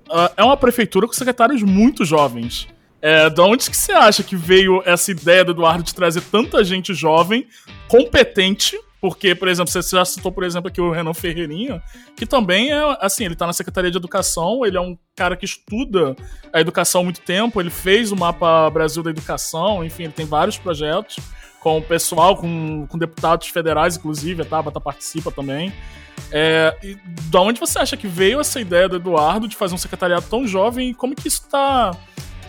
ah, 0.09 0.31
é 0.37 0.43
uma 0.43 0.57
prefeitura 0.57 1.07
com 1.07 1.13
secretários 1.13 1.63
muito 1.63 2.05
jovens. 2.05 2.67
É, 3.01 3.29
de 3.29 3.41
onde 3.41 3.69
que 3.69 3.77
você 3.77 3.91
acha 3.91 4.23
que 4.23 4.35
veio 4.35 4.81
essa 4.85 5.11
ideia 5.11 5.45
do 5.45 5.51
Eduardo 5.51 5.83
de 5.83 5.93
trazer 5.93 6.21
tanta 6.21 6.63
gente 6.63 6.93
jovem, 6.93 7.47
competente, 7.87 8.77
porque, 8.99 9.35
por 9.35 9.47
exemplo, 9.47 9.71
você 9.71 9.95
já 9.95 10.03
citou, 10.03 10.31
por 10.31 10.43
exemplo, 10.43 10.69
aqui 10.69 10.81
o 10.81 10.91
Renan 10.91 11.13
Ferreirinha, 11.13 11.81
que 12.15 12.25
também 12.25 12.71
é, 12.71 12.97
assim, 12.99 13.25
ele 13.25 13.35
tá 13.35 13.45
na 13.45 13.53
Secretaria 13.53 13.91
de 13.91 13.97
Educação, 13.97 14.65
ele 14.65 14.77
é 14.77 14.81
um 14.81 14.97
cara 15.15 15.35
que 15.35 15.45
estuda 15.45 16.15
a 16.51 16.59
educação 16.59 17.01
há 17.01 17.03
muito 17.03 17.21
tempo, 17.21 17.61
ele 17.61 17.69
fez 17.69 18.11
o 18.11 18.15
Mapa 18.15 18.69
Brasil 18.69 19.03
da 19.03 19.11
Educação, 19.11 19.83
enfim, 19.83 20.03
ele 20.03 20.13
tem 20.13 20.25
vários 20.25 20.57
projetos 20.57 21.17
com 21.59 21.77
o 21.77 21.81
pessoal, 21.81 22.35
com, 22.37 22.87
com 22.87 22.97
deputados 22.97 23.47
federais, 23.49 23.97
inclusive, 23.97 24.41
a 24.41 24.45
Tabata 24.45 24.79
participa 24.79 25.31
também. 25.31 25.73
É, 26.31 26.75
da 27.29 27.41
onde 27.41 27.59
você 27.59 27.77
acha 27.79 27.95
que 27.95 28.07
veio 28.07 28.39
essa 28.39 28.59
ideia 28.59 28.89
do 28.89 28.95
Eduardo 28.95 29.47
de 29.47 29.55
fazer 29.55 29.75
um 29.75 29.77
secretariado 29.77 30.25
tão 30.27 30.47
jovem 30.47 30.89
e 30.89 30.93
como 30.93 31.15
que 31.15 31.27
isso 31.27 31.43
está 31.43 31.91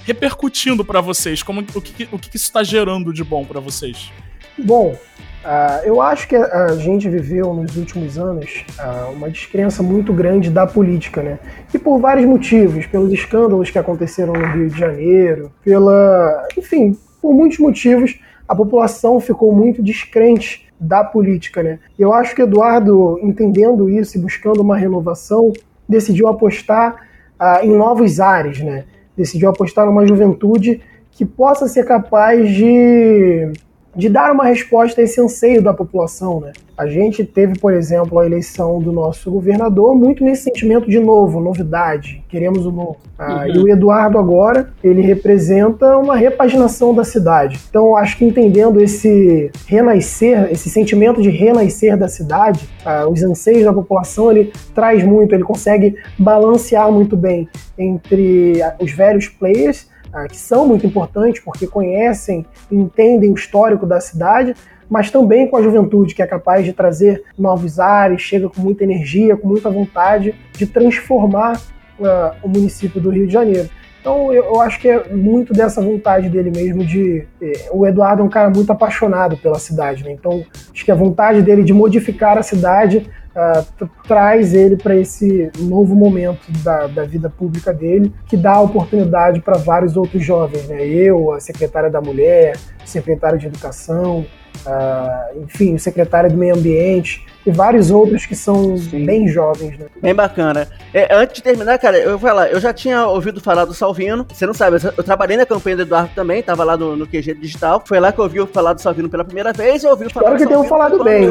repercutindo 0.05 0.85
para 0.85 1.01
vocês? 1.01 1.43
Como, 1.43 1.61
o 1.61 1.81
que, 1.83 2.09
o 2.11 2.19
que 2.19 2.37
isso 2.37 2.47
está 2.47 2.63
gerando 2.63 3.13
de 3.13 3.23
bom 3.23 3.45
para 3.45 3.61
vocês? 3.61 4.11
Bom, 4.59 4.99
Uh, 5.45 5.87
eu 5.87 6.03
acho 6.03 6.27
que 6.27 6.35
a 6.35 6.75
gente 6.75 7.09
viveu 7.09 7.55
nos 7.55 7.77
últimos 7.77 8.19
anos 8.19 8.65
uh, 8.79 9.13
uma 9.13 9.31
descrença 9.31 9.83
muito 9.83 10.13
grande 10.13 10.51
da 10.51 10.67
política, 10.67 11.23
né? 11.23 11.39
E 11.73 11.79
por 11.79 11.99
vários 12.01 12.27
motivos, 12.27 12.87
pelos 12.87 13.13
escândalos 13.13 13.71
que 13.71 13.79
aconteceram 13.79 14.33
no 14.33 14.47
Rio 14.47 14.69
de 14.69 14.79
Janeiro, 14.79 15.53
pela, 15.65 16.47
enfim, 16.57 16.99
por 17.23 17.33
muitos 17.33 17.59
motivos, 17.59 18.19
a 18.49 18.55
população 18.55 19.21
ficou 19.21 19.55
muito 19.55 19.81
descrente 19.83 20.69
da 20.79 21.05
política, 21.05 21.63
né? 21.63 21.79
Eu 21.97 22.13
acho 22.13 22.35
que 22.35 22.43
Eduardo, 22.43 23.19
entendendo 23.23 23.89
isso 23.89 24.19
e 24.19 24.21
buscando 24.21 24.61
uma 24.61 24.77
renovação, 24.77 25.53
decidiu 25.89 26.27
apostar 26.27 27.07
uh, 27.41 27.65
em 27.65 27.77
novos 27.77 28.19
ares, 28.19 28.61
né? 28.61 28.85
Decidiu 29.17 29.49
apostar 29.49 29.87
numa 29.87 30.07
juventude 30.07 30.81
que 31.13 31.25
possa 31.25 31.69
ser 31.69 31.85
capaz 31.85 32.49
de 32.51 33.53
de 33.99 34.09
dar 34.09 34.31
uma 34.31 34.45
resposta 34.45 35.01
a 35.01 35.05
esse 35.05 35.21
anseio 35.21 35.61
da 35.61 35.75
população. 35.75 36.39
Né? 36.39 36.53
A 36.77 36.87
gente 36.87 37.25
teve, 37.25 37.59
por 37.59 37.75
exemplo, 37.75 38.21
a 38.21 38.25
eleição 38.25 38.81
do 38.81 38.93
nosso 38.93 39.29
governador 39.29 39.93
muito 39.97 40.23
nesse 40.23 40.45
sentimento 40.45 40.89
de 40.89 41.01
novo, 41.01 41.41
novidade, 41.41 42.23
queremos 42.29 42.65
o 42.65 42.71
novo. 42.71 42.99
Ah, 43.19 43.43
uhum. 43.43 43.47
E 43.49 43.59
o 43.59 43.69
Eduardo 43.69 44.17
agora, 44.17 44.73
ele 44.85 45.03
representa 45.03 45.99
uma 45.99 46.17
repaginação 46.17 46.95
da 46.95 47.03
cidade. 47.03 47.59
Então, 47.69 47.97
acho 47.97 48.17
que 48.17 48.25
entendendo 48.25 48.81
esse 48.81 49.51
renascer, 49.67 50.49
esse 50.53 50.71
sentimento 50.71 51.21
de 51.21 51.31
renascer 51.31 51.99
da 51.99 52.07
cidade, 52.07 52.69
ah, 52.85 53.09
os 53.09 53.21
anseios 53.25 53.65
da 53.65 53.73
população, 53.73 54.31
ele 54.31 54.53
traz 54.73 55.03
muito, 55.03 55.35
ele 55.35 55.43
consegue 55.43 55.97
balancear 56.17 56.93
muito 56.93 57.17
bem 57.17 57.49
entre 57.77 58.61
os 58.81 58.93
velhos 58.93 59.27
players 59.27 59.89
que 60.27 60.37
são 60.37 60.67
muito 60.67 60.87
importantes 60.87 61.43
porque 61.45 61.67
conhecem 61.67 62.47
e 62.71 62.77
entendem 62.77 63.31
o 63.31 63.35
histórico 63.35 63.87
da 63.87 64.01
cidade, 64.01 64.55
mas 64.89 65.11
também 65.11 65.47
com 65.47 65.57
a 65.57 65.63
juventude 65.63 66.15
que 66.15 66.23
é 66.23 66.27
capaz 66.27 66.65
de 66.65 66.73
trazer 66.73 67.23
novos 67.39 67.79
ares, 67.79 68.23
chega 68.23 68.49
com 68.49 68.61
muita 68.61 68.85
energia, 68.85 69.37
com 69.37 69.47
muita 69.47 69.69
vontade 69.71 70.35
de 70.53 70.67
transformar 70.67 71.61
uh, 72.01 72.35
o 72.43 72.49
município 72.49 73.01
do 73.01 73.11
Rio 73.11 73.27
de 73.27 73.33
Janeiro. 73.33 73.69
Então 74.01 74.33
eu, 74.33 74.45
eu, 74.45 74.61
acho 74.61 74.81
que 74.81 74.89
é 74.89 75.09
muito 75.13 75.53
dessa 75.53 75.83
vontade 75.83 76.29
dele 76.29 76.51
mesmo 76.51 76.85
de. 76.85 77.27
Eh, 77.43 77.69
o 77.73 77.87
Eduardo 77.87 78.23
é 78.23 78.25
um 78.25 78.29
cara 78.29 78.49
muito 78.49 78.71
apaixonado 78.71 79.37
pela 79.37 79.59
cidade, 79.59 80.05
né? 80.05 80.13
Então 80.13 80.45
acho 80.73 80.85
que 80.85 80.91
a 80.91 80.95
vontade 80.95 81.43
dele 81.43 81.65
de 81.65 81.73
modificar 81.73 82.39
a 82.39 82.43
cidade 82.43 83.11
uh, 83.39 83.89
traz 84.07 84.53
ele 84.53 84.77
para 84.77 84.97
esse 84.97 85.51
novo 85.59 85.95
momento 85.95 86.51
da, 86.63 86.87
da, 86.89 87.05
vida 87.05 87.31
pública 87.31 87.73
dele, 87.73 88.13
que 88.27 88.37
dá 88.37 88.61
oportunidade 88.61 89.41
para 89.41 89.57
vários 89.57 89.97
outros 89.97 90.25
jovens, 90.25 90.69
né? 90.69 90.85
Eu, 90.87 91.33
a 91.33 91.41
secretária 91.41 91.91
da 91.91 92.01
Mulher, 92.01 92.57
secretário 92.85 93.39
de 93.39 93.47
Educação, 93.47 94.27
uh, 94.67 95.43
enfim, 95.43 95.75
o 95.75 95.79
secretário 95.79 96.31
do 96.31 96.37
Meio 96.37 96.57
Ambiente 96.57 97.25
e 97.49 97.51
vários 97.51 97.91
outros 97.91 98.27
que 98.27 98.37
são 98.37 98.77
Sim. 98.77 99.07
bem 99.07 99.27
jovens, 99.27 99.79
né? 99.79 99.87
Bem 100.03 100.15
bacana. 100.15 100.69
É, 100.93 101.15
antes 101.15 101.37
de 101.37 101.43
terminar, 101.43 101.79
cara, 101.79 101.97
eu 101.97 102.11
vou 102.11 102.29
falar, 102.29 102.51
eu 102.53 102.61
já 102.61 102.75
tinha 102.75 103.07
ouvido 103.07 103.41
falar 103.41 103.65
do 103.65 103.73
Salvino. 103.73 104.27
Você 104.31 104.47
não 104.47 104.53
sabe, 104.53 104.77
eu, 104.97 105.03
trabalhei 105.03 105.37
na 105.37 105.47
campanha 105.47 105.77
do 105.77 105.83
Eduardo 105.83 106.11
também, 106.15 106.43
tava 106.43 106.63
lá 106.63 106.77
no, 106.77 106.95
no 106.95 107.07
QG 107.07 107.35
Digital. 107.35 107.83
Foi 107.87 107.99
lá 107.99 108.13
que 108.13 108.19
eu 108.19 108.25
ouvi 108.25 108.47
falar 108.49 108.75
do 108.75 108.83
Salvino 108.83 109.09
pela 109.09 109.25
primeira 109.25 109.53
vez. 109.53 109.83
Eu 109.83 109.91
ouvi 109.93 110.13
falar 110.13 110.35
Espero 110.35 110.39
que 110.39 110.47
tenham 110.47 110.65
falado 110.69 111.03
bem. 111.03 111.27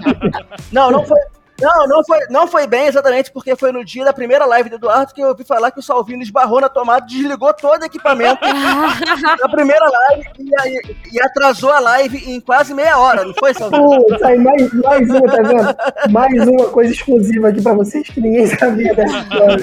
não, 0.72 0.90
não 0.90 1.04
foi. 1.04 1.20
Não, 1.62 1.86
não 1.86 2.04
foi, 2.04 2.18
não 2.28 2.46
foi 2.46 2.66
bem 2.66 2.86
exatamente 2.86 3.30
porque 3.30 3.54
foi 3.54 3.70
no 3.70 3.84
dia 3.84 4.04
da 4.04 4.12
primeira 4.12 4.44
live 4.44 4.68
do 4.68 4.76
Eduardo 4.76 5.14
que 5.14 5.22
eu 5.22 5.28
ouvi 5.28 5.44
falar 5.44 5.70
que 5.70 5.78
o 5.78 5.82
Salvino 5.82 6.22
esbarrou 6.22 6.60
na 6.60 6.68
tomada, 6.68 7.06
desligou 7.06 7.54
todo 7.54 7.82
o 7.82 7.84
equipamento 7.84 8.40
na 9.40 9.48
primeira 9.48 9.88
live 9.88 10.24
e, 10.38 11.16
e, 11.16 11.22
atrasou 11.22 11.70
a 11.70 11.78
live 11.78 12.18
em 12.30 12.40
quase 12.40 12.74
meia 12.74 12.98
hora, 12.98 13.24
não 13.24 13.34
foi, 13.34 13.54
Salvino? 13.54 14.04
Putz, 14.04 14.22
aí 14.22 14.38
mais, 14.38 14.72
mais 14.72 15.08
uma, 15.08 15.22
tá 15.22 15.42
vendo? 15.42 16.12
Mais 16.12 16.48
uma 16.48 16.68
coisa 16.68 16.92
exclusiva 16.92 17.48
aqui 17.48 17.62
pra 17.62 17.74
vocês 17.74 18.08
que 18.08 18.20
ninguém 18.20 18.46
sabia 18.46 18.94
dessa 18.94 19.18
história. 19.18 19.58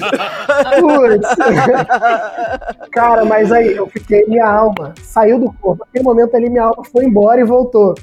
Putz. 0.80 1.28
Cara, 2.92 3.24
mas 3.24 3.52
aí 3.52 3.76
eu 3.76 3.86
fiquei, 3.88 4.24
minha 4.26 4.46
alma 4.46 4.94
saiu 5.02 5.38
do 5.38 5.52
corpo. 5.52 5.84
Naquele 5.84 6.04
momento 6.04 6.34
ali, 6.34 6.48
minha 6.48 6.64
alma 6.64 6.82
foi 6.84 7.04
embora 7.04 7.40
e 7.40 7.44
voltou. 7.44 7.94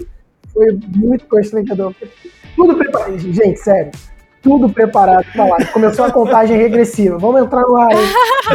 Foi 0.57 0.79
muito 0.95 1.25
constrangedor. 1.27 1.93
Tudo 2.55 2.75
preparado. 2.75 3.19
Gente, 3.19 3.59
sério. 3.59 3.91
Tudo 4.41 4.67
preparado 4.69 5.25
pra 5.31 5.45
lá. 5.45 5.57
Começou 5.71 6.05
a 6.05 6.11
contagem 6.11 6.57
regressiva. 6.57 7.17
Vamos 7.19 7.43
entrar 7.43 7.61
no 7.61 7.77
ar. 7.77 7.89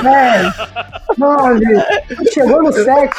10, 0.03 1.17
9. 1.17 1.65
Chegou 2.33 2.61
no 2.61 2.73
7. 2.73 3.15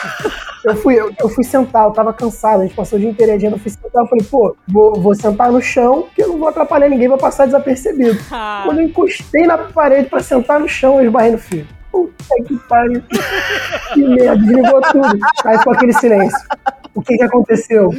Eu 0.65 0.75
fui, 0.75 0.95
eu, 0.95 1.13
eu, 1.17 1.29
fui 1.29 1.43
sentar, 1.43 1.85
eu 1.85 1.91
tava 1.91 2.13
cansado, 2.13 2.61
a 2.61 2.63
gente 2.63 2.73
passou 2.73 2.97
o 2.97 3.01
dia 3.01 3.09
inteiro 3.09 3.33
agenda, 3.33 3.55
eu 3.55 3.59
fui 3.59 3.69
sentar, 3.69 4.01
eu 4.01 4.07
falei, 4.07 4.25
pô, 4.31 4.55
vou, 4.65 4.93
vou 4.93 5.13
sentar 5.13 5.51
no 5.51 5.61
chão, 5.61 6.07
que 6.15 6.23
eu 6.23 6.29
não 6.29 6.37
vou 6.37 6.47
atrapalhar 6.47 6.87
ninguém, 6.87 7.09
vou 7.09 7.17
passar 7.17 7.45
desapercebido. 7.45 8.17
Ah. 8.31 8.63
Quando 8.65 8.79
eu 8.79 8.85
encostei 8.85 9.45
na 9.45 9.57
parede 9.57 10.09
pra 10.09 10.21
sentar 10.21 10.61
no 10.61 10.69
chão, 10.69 11.01
eu 11.01 11.07
esbarrei 11.07 11.31
no 11.31 11.37
fio. 11.37 11.67
Puta 11.91 12.35
que 12.47 12.57
pariu. 12.67 13.03
Que 13.93 14.07
merda, 14.07 14.37
desligou 14.37 14.81
tudo. 14.81 15.19
Aí 15.45 15.57
ficou 15.57 15.73
aquele 15.73 15.93
silêncio. 15.93 16.39
O 16.95 17.01
que 17.01 17.17
que 17.17 17.23
aconteceu? 17.23 17.89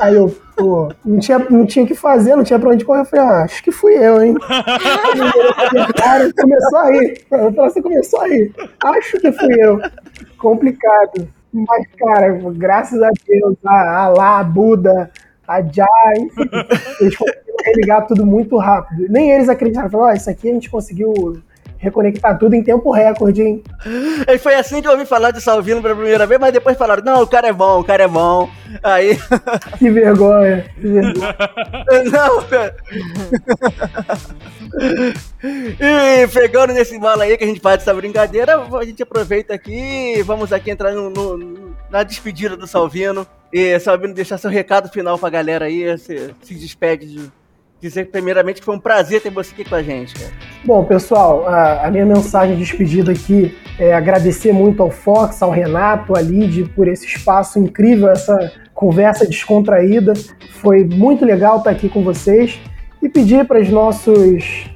Aí 0.00 0.14
eu, 0.14 0.34
pô, 0.56 0.90
não 1.04 1.18
tinha, 1.18 1.38
não 1.38 1.66
tinha 1.66 1.84
o 1.84 1.88
que 1.88 1.94
fazer, 1.94 2.34
não 2.34 2.44
tinha 2.44 2.58
pra 2.58 2.70
onde 2.70 2.84
correr. 2.84 3.02
Eu 3.02 3.04
falei, 3.04 3.24
ah, 3.24 3.42
acho 3.44 3.62
que 3.62 3.70
fui 3.70 3.94
eu, 3.94 4.22
hein? 4.22 4.34
Cara, 5.96 6.32
começou 6.32 6.78
aí. 6.78 7.18
Você 7.54 7.82
começou 7.82 8.20
aí. 8.22 8.50
Acho 8.82 9.18
que 9.20 9.30
fui 9.32 9.54
eu. 9.58 9.80
Complicado. 10.38 11.28
Mas, 11.52 11.86
cara, 11.98 12.38
graças 12.52 13.02
a 13.02 13.10
Deus, 13.26 13.56
a 13.66 14.04
Alá, 14.04 14.38
a 14.38 14.44
Buda, 14.44 15.10
a 15.46 15.60
Jai, 15.60 15.86
eles 17.00 17.16
conseguiram 17.16 17.56
religar 17.64 18.06
tudo 18.06 18.24
muito 18.24 18.56
rápido. 18.56 19.06
Nem 19.10 19.32
eles 19.32 19.48
acreditaram. 19.48 19.90
Falaram, 19.90 20.12
ó, 20.12 20.16
isso 20.16 20.30
aqui 20.30 20.48
a 20.48 20.54
gente 20.54 20.70
conseguiu 20.70 21.12
reconectar 21.80 22.38
tudo 22.38 22.54
em 22.54 22.62
tempo 22.62 22.92
recorde, 22.92 23.42
hein? 23.42 23.62
E 24.28 24.38
foi 24.38 24.54
assim 24.54 24.82
que 24.82 24.86
eu 24.86 24.92
ouvi 24.92 25.06
falar 25.06 25.30
de 25.30 25.40
Salvino 25.40 25.80
pela 25.80 25.94
primeira 25.96 26.26
vez, 26.26 26.38
mas 26.38 26.52
depois 26.52 26.76
falaram, 26.76 27.02
não, 27.02 27.22
o 27.22 27.26
cara 27.26 27.48
é 27.48 27.52
bom, 27.52 27.80
o 27.80 27.84
cara 27.84 28.04
é 28.04 28.08
bom. 28.08 28.48
Aí. 28.82 29.18
Que 29.78 29.90
vergonha. 29.90 30.66
Que 30.74 30.86
vergonha. 30.86 31.36
não, 32.12 32.42
cara. 32.44 32.76
E 35.42 36.28
pegando 36.28 36.72
nesse 36.72 36.98
bala 36.98 37.24
aí 37.24 37.36
que 37.36 37.42
a 37.42 37.46
gente 37.46 37.60
faz 37.60 37.80
essa 37.80 37.94
brincadeira, 37.94 38.56
a 38.56 38.84
gente 38.84 39.02
aproveita 39.02 39.54
aqui 39.54 40.14
e 40.18 40.22
vamos 40.22 40.52
aqui 40.52 40.70
entrar 40.70 40.92
no, 40.92 41.10
no, 41.10 41.74
na 41.90 42.02
despedida 42.02 42.56
do 42.56 42.66
Salvino. 42.66 43.26
E 43.52 43.78
Salvino, 43.80 44.14
deixar 44.14 44.38
seu 44.38 44.50
recado 44.50 44.90
final 44.90 45.18
pra 45.18 45.30
galera 45.30 45.64
aí, 45.64 45.98
se, 45.98 46.32
se 46.42 46.54
despede 46.54 47.06
de 47.06 47.32
dizer 47.80 48.10
primeiramente 48.10 48.60
que 48.60 48.64
foi 48.64 48.76
um 48.76 48.80
prazer 48.80 49.22
ter 49.22 49.30
você 49.30 49.52
aqui 49.52 49.64
com 49.64 49.74
a 49.74 49.82
gente. 49.82 50.14
Cara. 50.14 50.32
Bom, 50.64 50.84
pessoal, 50.84 51.48
a, 51.48 51.86
a, 51.86 51.90
minha 51.90 52.04
mensagem 52.04 52.54
de 52.56 52.62
despedida 52.62 53.12
aqui 53.12 53.56
é 53.78 53.94
agradecer 53.94 54.52
muito 54.52 54.82
ao 54.82 54.90
Fox, 54.90 55.42
ao 55.42 55.50
Renato, 55.50 56.16
à 56.16 56.20
Lid 56.20 56.68
por 56.76 56.86
esse 56.86 57.06
espaço 57.06 57.58
incrível, 57.58 58.10
essa 58.10 58.52
conversa 58.74 59.26
descontraída. 59.26 60.12
Foi 60.60 60.84
muito 60.84 61.24
legal 61.24 61.58
estar 61.58 61.70
aqui 61.70 61.88
com 61.88 62.02
vocês 62.04 62.60
e 63.02 63.08
pedir 63.08 63.46
para 63.46 63.60
os 63.60 63.70
nossos 63.70 64.66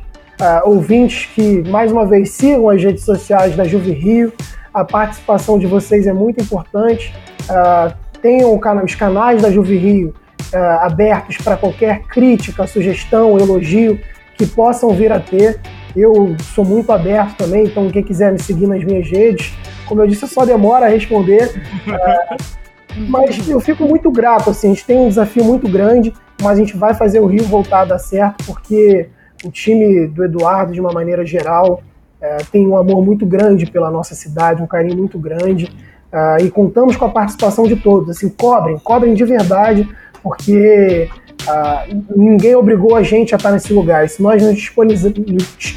uh, 0.41 0.69
ouvintes 0.69 1.27
que, 1.35 1.63
mais 1.69 1.93
uma 1.93 2.07
vez, 2.07 2.31
sigam 2.31 2.71
as 2.71 2.83
redes 2.83 3.05
sociais 3.05 3.55
da 3.55 3.65
Juve 3.65 3.93
Rio. 3.93 4.33
A 4.73 4.85
participação 4.85 5.59
de 5.59 5.67
vocês 5.67 6.07
é 6.07 6.13
muito 6.13 6.43
importante. 6.43 7.15
Uh, 7.43 7.95
tenham 8.23 8.59
os 8.83 8.95
canais 8.95 9.43
da 9.43 9.51
Juve 9.51 9.77
Rio 9.77 10.15
uh, 10.55 10.85
abertos 10.85 11.37
para 11.39 11.57
qualquer 11.57 12.03
crítica, 12.03 12.67
sugestão, 12.67 13.39
elogio 13.39 14.01
que 14.37 14.47
possam 14.47 14.91
vir 14.91 15.13
a 15.13 15.21
ter. 15.21 15.61
Eu 15.97 16.37
sou 16.55 16.65
muito 16.65 16.91
aberto 16.93 17.37
também, 17.37 17.65
então 17.65 17.91
quem 17.91 18.03
quiser 18.03 18.33
me 18.33 18.41
seguir 18.41 18.67
nas 18.67 18.83
minhas 18.83 19.09
redes, 19.09 19.53
como 19.87 20.03
eu 20.03 20.07
disse, 20.07 20.27
só 20.27 20.45
demora 20.45 20.87
a 20.87 20.89
responder. 20.89 21.53
Uh, 21.87 22.65
mas 23.09 23.49
eu 23.49 23.61
fico 23.61 23.85
muito 23.85 24.11
grato, 24.11 24.51
assim, 24.51 24.69
a 24.69 24.71
gente 24.71 24.87
tem 24.87 24.99
um 24.99 25.09
desafio 25.09 25.45
muito 25.45 25.69
grande, 25.69 26.13
mas 26.41 26.53
a 26.53 26.61
gente 26.61 26.77
vai 26.77 26.95
fazer 26.95 27.21
o 27.21 27.27
Rio 27.27 27.45
voltar 27.45 27.81
a 27.81 27.85
dar 27.85 27.99
certo, 27.99 28.45
porque 28.45 29.09
o 29.45 29.51
time 29.51 30.07
do 30.07 30.25
Eduardo, 30.25 30.73
de 30.73 30.81
uma 30.81 30.93
maneira 30.93 31.25
geral, 31.27 31.83
é, 32.21 32.39
tem 32.51 32.67
um 32.67 32.77
amor 32.77 33.05
muito 33.05 33.27
grande 33.27 33.67
pela 33.67 33.91
nossa 33.91 34.15
cidade, 34.15 34.63
um 34.63 34.67
carinho 34.67 34.97
muito 34.97 35.19
grande, 35.19 35.65
uh, 36.13 36.43
e 36.43 36.51
contamos 36.51 36.97
com 36.97 37.05
a 37.05 37.11
participação 37.11 37.67
de 37.67 37.77
todos. 37.77 38.11
Assim, 38.11 38.29
cobrem, 38.29 38.79
cobrem 38.79 39.13
de 39.15 39.25
verdade, 39.25 39.89
porque 40.25 41.09
uh, 41.43 42.03
ninguém 42.17 42.57
obrigou 42.57 42.97
a 42.97 43.03
gente 43.03 43.35
a 43.35 43.37
estar 43.37 43.53
nesse 43.53 43.73
lugar. 43.73 44.09
se 44.09 44.23
nós 44.23 44.43
nos, 44.43 44.73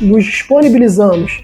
nos 0.01 0.23
disponibilizamos 0.23 1.43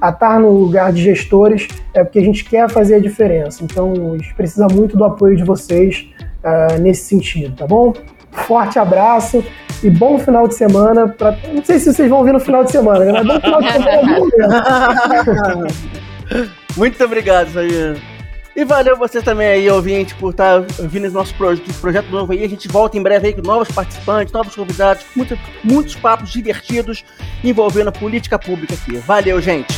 a 0.00 0.10
estar 0.10 0.38
no 0.38 0.50
lugar 0.50 0.92
de 0.92 1.02
gestores, 1.02 1.66
é 1.92 2.04
porque 2.04 2.20
a 2.20 2.22
gente 2.22 2.44
quer 2.44 2.70
fazer 2.70 2.94
a 2.94 2.98
diferença. 3.00 3.64
Então, 3.64 3.92
a 4.14 4.16
gente 4.16 4.34
precisa 4.34 4.68
muito 4.72 4.96
do 4.96 5.04
apoio 5.04 5.36
de 5.36 5.42
vocês 5.42 6.08
uh, 6.44 6.80
nesse 6.80 7.04
sentido, 7.04 7.56
tá 7.56 7.66
bom? 7.66 7.92
Forte 8.30 8.78
abraço 8.78 9.44
e 9.82 9.90
bom 9.90 10.18
final 10.18 10.46
de 10.46 10.54
semana. 10.54 11.08
Pra... 11.08 11.36
Não 11.52 11.64
sei 11.64 11.78
se 11.78 11.92
vocês 11.92 12.08
vão 12.08 12.18
ouvir 12.18 12.32
no 12.32 12.40
final 12.40 12.64
de 12.64 12.70
semana, 12.70 13.12
mas 13.12 13.26
bom 13.26 13.40
final 13.40 13.60
de 13.60 13.72
semana. 13.72 15.66
Muito 16.76 17.04
obrigado, 17.04 17.52
Sair. 17.52 18.13
E 18.56 18.64
valeu 18.64 18.96
você 18.96 19.20
também 19.20 19.48
aí, 19.48 19.68
ouvinte, 19.68 20.14
por 20.14 20.30
estar 20.30 20.62
tá 20.62 20.82
ouvindo 20.82 21.06
esse 21.06 21.14
nosso 21.14 21.34
projeto, 21.34 21.80
projeto 21.80 22.08
novo 22.08 22.32
aí. 22.32 22.44
A 22.44 22.48
gente 22.48 22.68
volta 22.68 22.96
em 22.96 23.02
breve 23.02 23.28
aí 23.28 23.32
com 23.34 23.42
novos 23.42 23.68
participantes, 23.68 24.32
novos 24.32 24.54
convidados, 24.54 25.04
muitos, 25.16 25.38
muitos 25.64 25.96
papos 25.96 26.30
divertidos 26.30 27.04
envolvendo 27.42 27.88
a 27.88 27.92
política 27.92 28.38
pública 28.38 28.74
aqui. 28.74 28.96
Valeu, 28.98 29.40
gente! 29.40 29.74